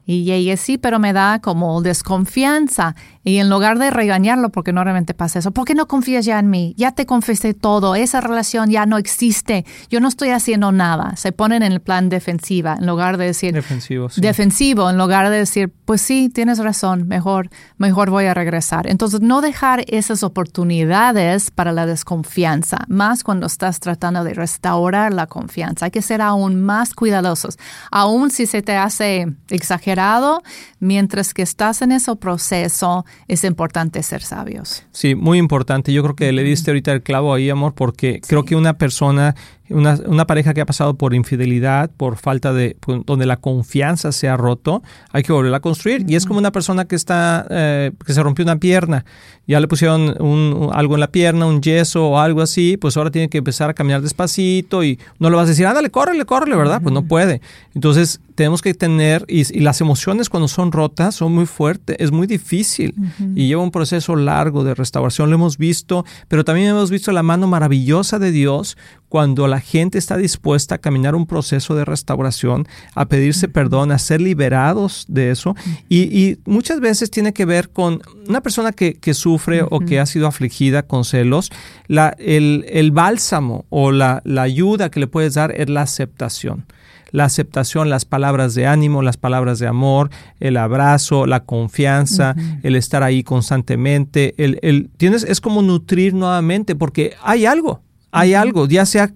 Y 0.06 0.32
ella 0.32 0.58
sí, 0.58 0.78
pero 0.78 1.00
me 1.00 1.14
da 1.14 1.40
como 1.40 1.82
desconfianza. 1.82 2.96
Y 3.24 3.38
en 3.38 3.50
lugar 3.50 3.78
de 3.78 3.92
regañarlo, 3.92 4.50
porque 4.50 4.74
normalmente 4.74 5.14
pasa 5.14 5.40
eso, 5.40 5.52
¿por 5.52 5.66
qué 5.66 5.76
no 5.76 5.88
confías 5.88 6.26
ya 6.26 6.40
en 6.40 6.50
mí? 6.50 6.74
Ya 6.78 6.92
te 6.92 7.06
confesé 7.06 7.54
todo, 7.54 7.96
esa 7.96 8.20
relación 8.20 8.70
ya 8.70 8.86
no 8.86 8.98
existe, 8.98 9.66
yo 9.90 10.00
no 10.00 10.08
estoy 10.08 10.30
haciendo 10.30 10.72
nada. 10.72 11.16
Se 11.18 11.32
ponen 11.32 11.62
en 11.62 11.72
el 11.72 11.82
plan 11.82 12.10
defensiva 12.10 12.78
en 12.80 12.88
lugar 12.88 13.18
de 13.18 13.26
decir... 13.26 13.54
Defensivo, 13.54 14.10
sí. 14.10 14.22
Defensivo, 14.22 14.90
en 14.90 14.98
lugar 14.98 15.30
de 15.30 15.38
decir, 15.38 15.72
pues 15.86 16.02
sí, 16.02 16.30
tienes 16.30 16.58
razón, 16.58 17.08
mejor, 17.08 17.50
mejor 17.78 18.10
voy 18.10 18.26
a 18.26 18.34
regresar. 18.34 18.88
Entonces, 18.88 19.22
no 19.22 19.42
dejar 19.42 19.84
esas 19.88 20.24
oportunidades 20.24 21.52
para 21.52 21.72
la 21.72 21.86
desconfianza, 21.86 22.80
más 22.88 23.24
cuando 23.24 23.46
estás 23.46 23.80
tratando 23.80 24.24
de 24.24 24.34
restaurar 24.34 25.14
la 25.14 25.28
confianza. 25.28 25.86
Hay 25.86 25.92
que 25.92 26.02
ser 26.02 26.22
aún 26.22 26.62
más 26.62 26.94
cuidadosos, 26.96 27.58
aún 27.92 28.32
si 28.32 28.46
se 28.48 28.62
te 28.62 28.76
hace 28.76 29.28
exagerado, 29.50 30.42
mientras 30.80 31.34
que 31.34 31.44
estás 31.44 31.82
en 31.82 31.92
ese 31.92 32.16
proceso 32.16 33.06
es 33.28 33.44
importante 33.44 34.04
ser 34.04 34.22
sabios. 34.22 34.84
Sí, 34.92 35.16
muy 35.16 35.38
importante. 35.38 35.94
Yo 35.94 36.04
creo 36.04 36.16
que 36.16 36.32
le 36.32 36.44
diste 36.44 36.72
ahorita 36.72 36.92
el 36.92 37.02
clavo 37.02 37.34
ahí, 37.34 37.50
amor, 37.50 37.74
porque 37.74 38.22
creo 38.28 38.46
que 38.46 38.56
una 38.56 38.78
persona 38.78 39.36
una, 39.72 40.00
una, 40.06 40.26
pareja 40.26 40.54
que 40.54 40.62
ha 40.62 40.66
pasado 40.66 40.96
por 40.96 41.14
infidelidad, 41.14 41.90
por 41.96 42.18
falta 42.18 42.54
de, 42.54 42.78
donde 43.06 43.26
la 43.26 43.38
confianza 43.38 44.12
se 44.12 44.30
ha 44.30 44.38
roto, 44.38 44.84
hay 45.12 45.24
que 45.24 45.34
volverla 45.34 45.58
a 45.58 45.62
construir. 45.62 46.06
Y 46.08 46.16
es 46.16 46.26
como 46.26 46.40
una 46.40 46.52
persona 46.52 46.86
que 46.86 46.96
está, 46.96 47.46
eh, 47.50 47.92
que 48.06 48.14
se 48.14 48.24
rompió 48.24 48.44
una 48.44 48.58
pierna, 48.58 49.06
ya 49.48 49.60
le 49.60 49.68
pusieron 49.68 50.16
un, 50.22 50.70
algo 50.74 50.94
en 50.94 51.00
la 51.00 51.12
pierna, 51.12 51.46
un 51.46 51.62
yeso 51.62 52.08
o 52.08 52.20
algo 52.20 52.42
así, 52.42 52.78
pues 52.78 52.96
ahora 52.96 53.12
tiene 53.12 53.30
que 53.30 53.40
empezar 53.40 53.70
a 53.70 53.74
caminar 53.74 54.02
despacito 54.02 54.84
y 54.84 55.00
no 55.20 55.30
le 55.30 55.36
vas 55.36 55.46
a 55.46 55.50
decir, 55.50 55.66
ándale, 55.66 55.90
córrele, 55.90 56.26
córrele, 56.26 56.56
¿verdad? 56.56 56.82
Pues 56.82 56.94
no 56.94 57.04
puede. 57.04 57.42
Entonces 57.74 58.22
tenemos 58.36 58.62
que 58.62 58.74
tener, 58.74 59.26
y, 59.28 59.42
y, 59.56 59.60
las 59.62 59.82
emociones 59.82 60.30
cuando 60.30 60.48
son 60.48 60.72
rotas 60.72 61.16
son 61.16 61.34
muy 61.34 61.46
fuertes, 61.46 61.96
es 62.00 62.12
muy 62.12 62.28
difícil 62.28 62.96
y 63.36 63.48
lleva 63.48 63.62
un 63.62 63.72
proceso 63.72 64.16
largo 64.16 64.64
de 64.64 64.74
restauración, 64.74 65.30
lo 65.30 65.36
hemos 65.36 65.58
visto, 65.58 66.06
pero 66.28 66.44
también 66.44 66.70
hemos 66.70 66.90
visto 66.90 67.12
la 67.12 67.24
mano 67.24 67.48
maravillosa 67.48 68.20
de 68.20 68.32
Dios 68.32 68.78
cuando 69.10 69.48
la 69.48 69.60
gente 69.62 69.98
está 69.98 70.18
dispuesta 70.18 70.76
a 70.76 70.78
caminar 70.78 71.16
un 71.16 71.26
proceso 71.26 71.76
de 71.76 71.86
restauración, 71.86 72.68
a 72.96 73.06
pedirse 73.06 73.48
perdón, 73.48 73.92
a 73.92 74.00
ser 74.00 74.22
liberados 74.22 75.06
de 75.08 75.32
eso. 75.32 75.56
Y, 75.90 76.38
muchas 76.46 76.80
veces 76.80 77.12
tiene 77.12 77.34
que 77.34 77.46
ver 77.46 77.70
con 77.70 78.02
una 78.28 78.42
persona 78.42 78.72
que, 78.72 79.14
sufre 79.14 79.64
o 79.70 79.80
que 79.80 80.00
ha 80.00 80.06
sido 80.06 80.28
afligida 80.28 80.84
con 80.84 81.04
celos, 81.04 81.52
la, 81.88 82.16
el, 82.18 82.66
el, 82.70 82.92
bálsamo 82.92 83.66
o 83.70 83.92
la, 83.92 84.22
la 84.24 84.44
ayuda 84.44 84.90
que 84.90 85.00
le 85.00 85.08
puedes 85.08 85.34
dar 85.34 85.52
es 85.52 85.70
la 85.70 85.82
aceptación. 85.82 86.66
La 87.12 87.26
aceptación, 87.26 87.90
las 87.90 88.06
palabras 88.06 88.56
de 88.56 88.68
ánimo, 88.68 89.02
las 89.02 89.18
palabras 89.18 89.60
de 89.60 89.68
amor, 89.68 90.10
el 90.40 90.56
abrazo, 90.56 91.26
la 91.26 91.42
confianza, 91.42 92.36
el 92.64 92.76
estar 92.78 93.04
ahí 93.04 93.22
constantemente, 93.22 94.34
el, 94.38 94.60
el, 94.62 94.90
tienes, 94.96 95.24
es 95.24 95.42
como 95.42 95.62
nutrir 95.62 96.14
nuevamente 96.14 96.74
porque 96.74 97.16
hay 97.22 97.46
algo, 97.46 97.82
hay 98.12 98.34
algo, 98.34 98.68
ya 98.68 98.86
sea, 98.86 99.12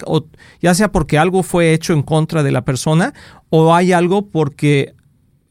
ya 0.62 0.74
sea 0.74 0.92
porque 0.92 1.18
algo 1.18 1.44
fue 1.44 1.74
hecho 1.74 1.94
en 1.94 2.02
contra 2.02 2.44
de 2.44 2.52
la 2.52 2.64
persona 2.64 3.14
o 3.50 3.76
hay 3.76 3.92
algo 3.92 4.30
porque 4.30 4.96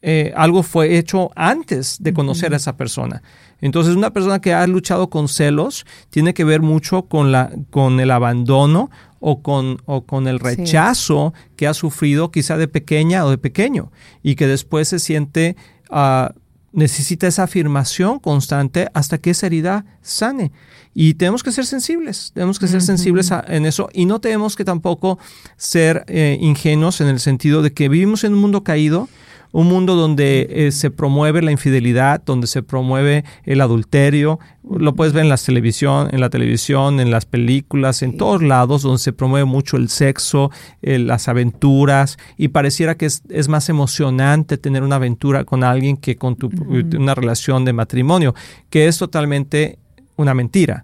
eh, 0.01 0.33
algo 0.35 0.63
fue 0.63 0.97
hecho 0.97 1.31
antes 1.35 1.97
de 1.99 2.13
conocer 2.13 2.53
a 2.53 2.57
esa 2.57 2.77
persona. 2.77 3.23
Entonces, 3.61 3.95
una 3.95 4.11
persona 4.11 4.39
que 4.39 4.53
ha 4.53 4.67
luchado 4.67 5.09
con 5.09 5.27
celos 5.27 5.85
tiene 6.09 6.33
que 6.33 6.43
ver 6.43 6.61
mucho 6.61 7.03
con, 7.03 7.31
la, 7.31 7.51
con 7.71 7.99
el 7.99 8.11
abandono 8.11 8.91
o 9.19 9.41
con, 9.41 9.81
o 9.85 10.05
con 10.05 10.27
el 10.27 10.39
rechazo 10.39 11.33
que 11.55 11.65
ha 11.65 11.73
sufrido 11.73 12.29
quizá 12.29 12.57
de 12.57 12.67
pequeña 12.67 13.25
o 13.25 13.31
de 13.31 13.39
pequeño 13.39 13.91
y 14.21 14.35
que 14.35 14.45
después 14.45 14.89
se 14.89 14.99
siente, 14.99 15.55
uh, 15.89 16.31
necesita 16.75 17.25
esa 17.25 17.43
afirmación 17.43 18.19
constante 18.19 18.89
hasta 18.93 19.17
que 19.17 19.31
esa 19.31 19.47
herida 19.47 19.85
sane. 20.01 20.51
Y 20.93 21.15
tenemos 21.15 21.41
que 21.41 21.51
ser 21.51 21.65
sensibles, 21.65 22.31
tenemos 22.33 22.59
que 22.59 22.67
ser 22.67 22.81
sensibles 22.81 23.31
en 23.47 23.65
eso 23.65 23.89
y 23.93 24.05
no 24.05 24.19
tenemos 24.19 24.55
que 24.55 24.63
tampoco 24.63 25.17
ser 25.57 26.05
eh, 26.07 26.37
ingenuos 26.39 27.01
en 27.01 27.07
el 27.07 27.19
sentido 27.19 27.61
de 27.61 27.73
que 27.73 27.89
vivimos 27.89 28.23
en 28.23 28.33
un 28.33 28.39
mundo 28.39 28.63
caído, 28.63 29.09
un 29.55 29.67
mundo 29.67 29.95
donde 29.95 30.47
eh, 30.49 30.71
se 30.73 30.91
promueve 30.91 31.41
la 31.41 31.49
infidelidad, 31.49 32.21
donde 32.25 32.45
se 32.45 32.61
promueve 32.61 33.23
el 33.45 33.61
adulterio, 33.61 34.37
lo 34.69 34.95
puedes 34.95 35.13
ver 35.13 35.23
en 35.23 35.29
la 35.29 35.37
televisión, 35.37 36.09
en 36.11 36.19
la 36.19 36.29
televisión, 36.29 36.99
en 36.99 37.09
las 37.09 37.25
películas, 37.25 38.01
en 38.01 38.17
todos 38.17 38.43
lados 38.43 38.81
donde 38.81 38.99
se 38.99 39.13
promueve 39.13 39.45
mucho 39.45 39.77
el 39.77 39.87
sexo, 39.87 40.51
eh, 40.81 40.99
las 40.99 41.29
aventuras. 41.29 42.17
Y 42.35 42.49
pareciera 42.49 42.97
que 42.97 43.05
es, 43.05 43.23
es, 43.29 43.47
más 43.47 43.69
emocionante 43.69 44.57
tener 44.57 44.83
una 44.83 44.97
aventura 44.97 45.45
con 45.45 45.63
alguien 45.63 45.95
que 45.95 46.17
con 46.17 46.35
tu, 46.35 46.49
una 46.97 47.15
relación 47.15 47.63
de 47.63 47.71
matrimonio, 47.71 48.35
que 48.69 48.87
es 48.87 48.97
totalmente 48.97 49.79
una 50.17 50.33
mentira, 50.33 50.83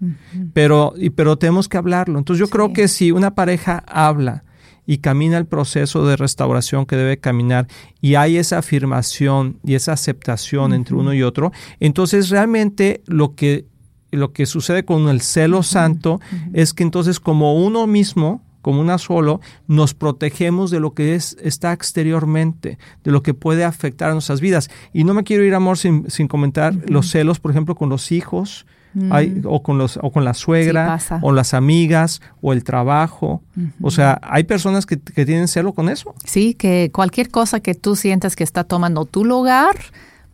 pero, 0.54 0.94
y, 0.96 1.10
pero 1.10 1.36
tenemos 1.36 1.68
que 1.68 1.76
hablarlo. 1.76 2.18
Entonces 2.18 2.40
yo 2.40 2.48
creo 2.48 2.72
que 2.72 2.88
si 2.88 3.12
una 3.12 3.34
pareja 3.34 3.84
habla 3.86 4.44
y 4.86 4.98
camina 4.98 5.38
el 5.38 5.46
proceso 5.46 6.06
de 6.06 6.16
restauración 6.16 6.86
que 6.86 6.96
debe 6.96 7.18
caminar 7.18 7.68
y 8.00 8.16
hay 8.16 8.36
esa 8.36 8.58
afirmación 8.58 9.58
y 9.64 9.74
esa 9.74 9.92
aceptación 9.92 10.72
entre 10.72 10.96
uno 10.96 11.14
y 11.14 11.22
otro, 11.22 11.52
entonces 11.80 12.30
realmente 12.30 13.02
lo 13.06 13.34
que, 13.34 13.66
lo 14.10 14.32
que 14.32 14.46
sucede 14.46 14.84
con 14.84 15.08
el 15.08 15.20
celo 15.20 15.62
santo 15.62 16.20
es 16.52 16.74
que 16.74 16.82
entonces 16.82 17.20
como 17.20 17.54
uno 17.54 17.86
mismo, 17.86 18.42
como 18.60 18.80
una 18.80 18.98
solo, 18.98 19.40
nos 19.66 19.94
protegemos 19.94 20.70
de 20.70 20.80
lo 20.80 20.94
que 20.94 21.14
es, 21.14 21.36
está 21.42 21.72
exteriormente, 21.72 22.78
de 23.04 23.10
lo 23.10 23.22
que 23.22 23.34
puede 23.34 23.64
afectar 23.64 24.10
a 24.10 24.14
nuestras 24.14 24.40
vidas. 24.40 24.70
Y 24.92 25.02
no 25.04 25.14
me 25.14 25.24
quiero 25.24 25.44
ir, 25.44 25.54
amor, 25.54 25.78
sin, 25.78 26.08
sin 26.08 26.28
comentar 26.28 26.74
los 26.88 27.10
celos, 27.10 27.40
por 27.40 27.50
ejemplo, 27.50 27.74
con 27.74 27.88
los 27.88 28.12
hijos, 28.12 28.66
hay, 29.10 29.40
o, 29.44 29.62
con 29.62 29.78
los, 29.78 29.98
o 30.02 30.10
con 30.10 30.24
la 30.24 30.34
suegra, 30.34 30.98
o 31.22 31.32
las 31.32 31.54
amigas, 31.54 32.20
o 32.40 32.52
el 32.52 32.64
trabajo. 32.64 33.42
O 33.80 33.90
sea, 33.90 34.20
hay 34.22 34.44
personas 34.44 34.86
que, 34.86 34.98
que, 34.98 35.24
tienen 35.24 35.48
celo 35.48 35.72
con 35.72 35.88
eso. 35.88 36.14
Sí, 36.24 36.54
que 36.54 36.90
cualquier 36.92 37.30
cosa 37.30 37.60
que 37.60 37.74
tú 37.74 37.96
sientas 37.96 38.36
que 38.36 38.44
está 38.44 38.64
tomando 38.64 39.04
tu 39.04 39.24
lugar 39.24 39.76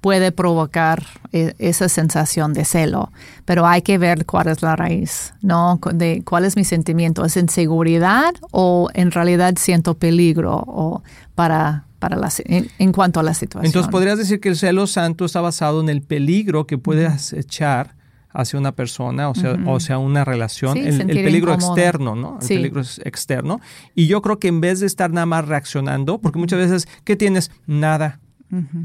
puede 0.01 0.33
provocar 0.33 1.05
e, 1.33 1.55
esa 1.59 1.89
sensación 1.89 2.53
de 2.53 2.65
celo. 2.65 3.13
Pero 3.45 3.67
hay 3.67 3.83
que 3.83 3.99
ver 3.99 4.27
cuál 4.27 4.49
es 4.49 4.63
la 4.63 4.77
raíz, 4.77 5.35
¿no? 5.43 5.81
De 5.93 6.23
cuál 6.25 6.45
es 6.45 6.57
mi 6.57 6.65
sentimiento. 6.65 7.25
¿Es 7.25 7.37
inseguridad 7.37 8.35
o 8.51 8.89
en 8.95 9.11
realidad 9.11 9.55
siento 9.57 9.95
peligro 9.95 10.63
o 10.67 11.03
para 11.35 11.85
para 11.99 12.17
la, 12.17 12.31
en, 12.45 12.93
cuanto 12.93 13.19
a 13.19 13.23
la 13.25 13.35
situación. 13.35 13.67
Entonces, 13.67 13.91
podrías 13.91 14.19
decir 14.19 14.41
que 14.41 14.49
el 14.49 14.57
celo 14.57 14.87
santo 14.87 15.25
está 15.25 15.41
basado 15.41 15.81
en 15.81 15.89
el 15.89 16.01
peligro 16.03 16.67
que 16.67 16.79
puedes 16.79 17.33
echar 17.33 17.97
hacia 18.33 18.59
una 18.59 18.73
persona, 18.73 19.29
o 19.29 19.35
sea, 19.35 19.57
o 19.67 19.81
sea 19.81 19.99
una 19.99 20.25
relación, 20.25 20.77
el, 20.77 21.07
peligro 21.07 21.55
externo, 21.55 22.15
¿no? 22.15 22.39
El 22.41 22.47
peligro 22.47 22.83
externo. 23.05 23.61
Y 23.95 24.07
yo 24.07 24.23
creo 24.23 24.39
que 24.39 24.49
en 24.49 24.61
vez 24.61 24.81
de 24.81 24.87
estar 24.87 25.11
nada 25.11 25.27
más 25.27 25.47
reaccionando, 25.47 26.19
porque 26.19 26.39
muchas 26.39 26.59
veces, 26.59 26.89
¿qué 27.05 27.17
tienes? 27.17 27.51
Nada. 27.67 28.21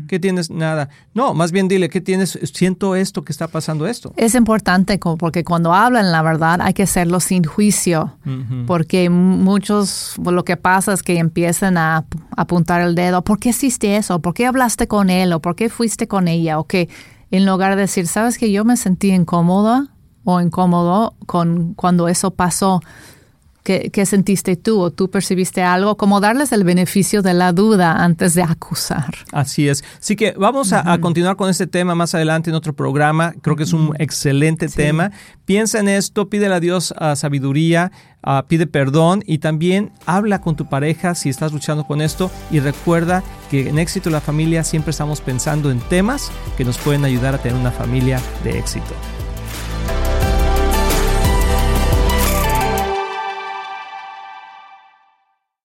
¿Qué 0.09 0.19
tienes? 0.19 0.49
Nada. 0.49 0.89
No, 1.13 1.33
más 1.33 1.53
bien 1.53 1.69
dile, 1.69 1.87
¿qué 1.87 2.01
tienes? 2.01 2.37
Siento 2.53 2.95
esto, 2.95 3.23
que 3.23 3.31
está 3.31 3.47
pasando 3.47 3.87
esto. 3.87 4.13
Es 4.17 4.35
importante 4.35 4.99
porque 5.17 5.45
cuando 5.45 5.73
hablan 5.73 6.11
la 6.11 6.21
verdad 6.21 6.59
hay 6.61 6.73
que 6.73 6.83
hacerlo 6.83 7.21
sin 7.21 7.45
juicio, 7.45 8.17
porque 8.67 9.09
muchos, 9.09 10.15
lo 10.17 10.43
que 10.43 10.57
pasa 10.57 10.91
es 10.91 11.01
que 11.01 11.17
empiezan 11.17 11.77
a 11.77 12.05
apuntar 12.35 12.81
el 12.81 12.93
dedo, 12.93 13.23
¿por 13.23 13.39
qué 13.39 13.49
hiciste 13.49 13.95
eso? 13.95 14.19
¿Por 14.19 14.33
qué 14.33 14.45
hablaste 14.45 14.87
con 14.87 15.09
él? 15.09 15.31
¿O 15.31 15.39
por 15.39 15.55
qué 15.55 15.69
fuiste 15.69 16.07
con 16.07 16.27
ella? 16.27 16.59
¿O 16.59 16.65
qué? 16.65 16.89
En 17.33 17.47
lugar 17.47 17.75
de 17.75 17.81
decir, 17.81 18.05
sabes 18.05 18.37
que 18.37 18.51
yo 18.51 18.63
me 18.63 18.77
sentí 18.77 19.11
incómoda 19.11 19.87
o 20.23 20.39
incómodo 20.39 21.15
con 21.25 21.73
cuando 21.73 22.07
eso 22.07 22.29
pasó. 22.29 22.79
¿Qué, 23.63 24.05
sentiste 24.05 24.57
tú 24.57 24.81
o 24.81 24.91
tú 24.91 25.09
percibiste 25.09 25.63
algo? 25.63 25.95
Como 25.95 26.19
darles 26.19 26.51
el 26.51 26.65
beneficio 26.65 27.21
de 27.21 27.33
la 27.33 27.53
duda 27.53 28.03
antes 28.03 28.33
de 28.33 28.43
acusar. 28.43 29.15
Así 29.31 29.69
es. 29.69 29.85
Así 29.99 30.17
que 30.17 30.33
vamos 30.37 30.73
a, 30.73 30.97
continuar 30.99 31.37
con 31.37 31.49
este 31.49 31.65
tema 31.65 31.95
más 31.95 32.13
adelante 32.13 32.49
en 32.49 32.57
otro 32.57 32.73
programa. 32.73 33.33
Creo 33.41 33.55
que 33.55 33.63
es 33.63 33.71
un 33.71 33.95
excelente 33.99 34.67
tema. 34.67 35.11
Piensa 35.45 35.79
en 35.79 35.87
esto, 35.87 36.29
pídele 36.29 36.55
a 36.55 36.59
Dios 36.59 36.93
sabiduría, 37.15 37.93
pide 38.49 38.67
perdón 38.67 39.23
y 39.25 39.37
también 39.37 39.93
habla 40.05 40.41
con 40.41 40.57
tu 40.57 40.67
pareja 40.67 41.15
si 41.15 41.29
estás 41.29 41.53
luchando 41.53 41.85
con 41.85 42.01
esto 42.01 42.29
y 42.51 42.59
recuerda 42.59 43.23
que 43.49 43.69
en 43.69 43.79
éxito 43.79 44.09
la 44.09 44.19
familia 44.19 44.65
siempre 44.65 44.91
estamos 44.91 45.21
pensando 45.21 45.71
en 45.71 45.79
temas 45.79 46.31
que 46.57 46.65
nos 46.65 46.77
pueden 46.77 47.05
ayudar 47.05 47.35
a 47.35 47.37
tener 47.37 47.57
una 47.57 47.71
familia 47.71 48.19
de 48.43 48.59
éxito. 48.59 48.93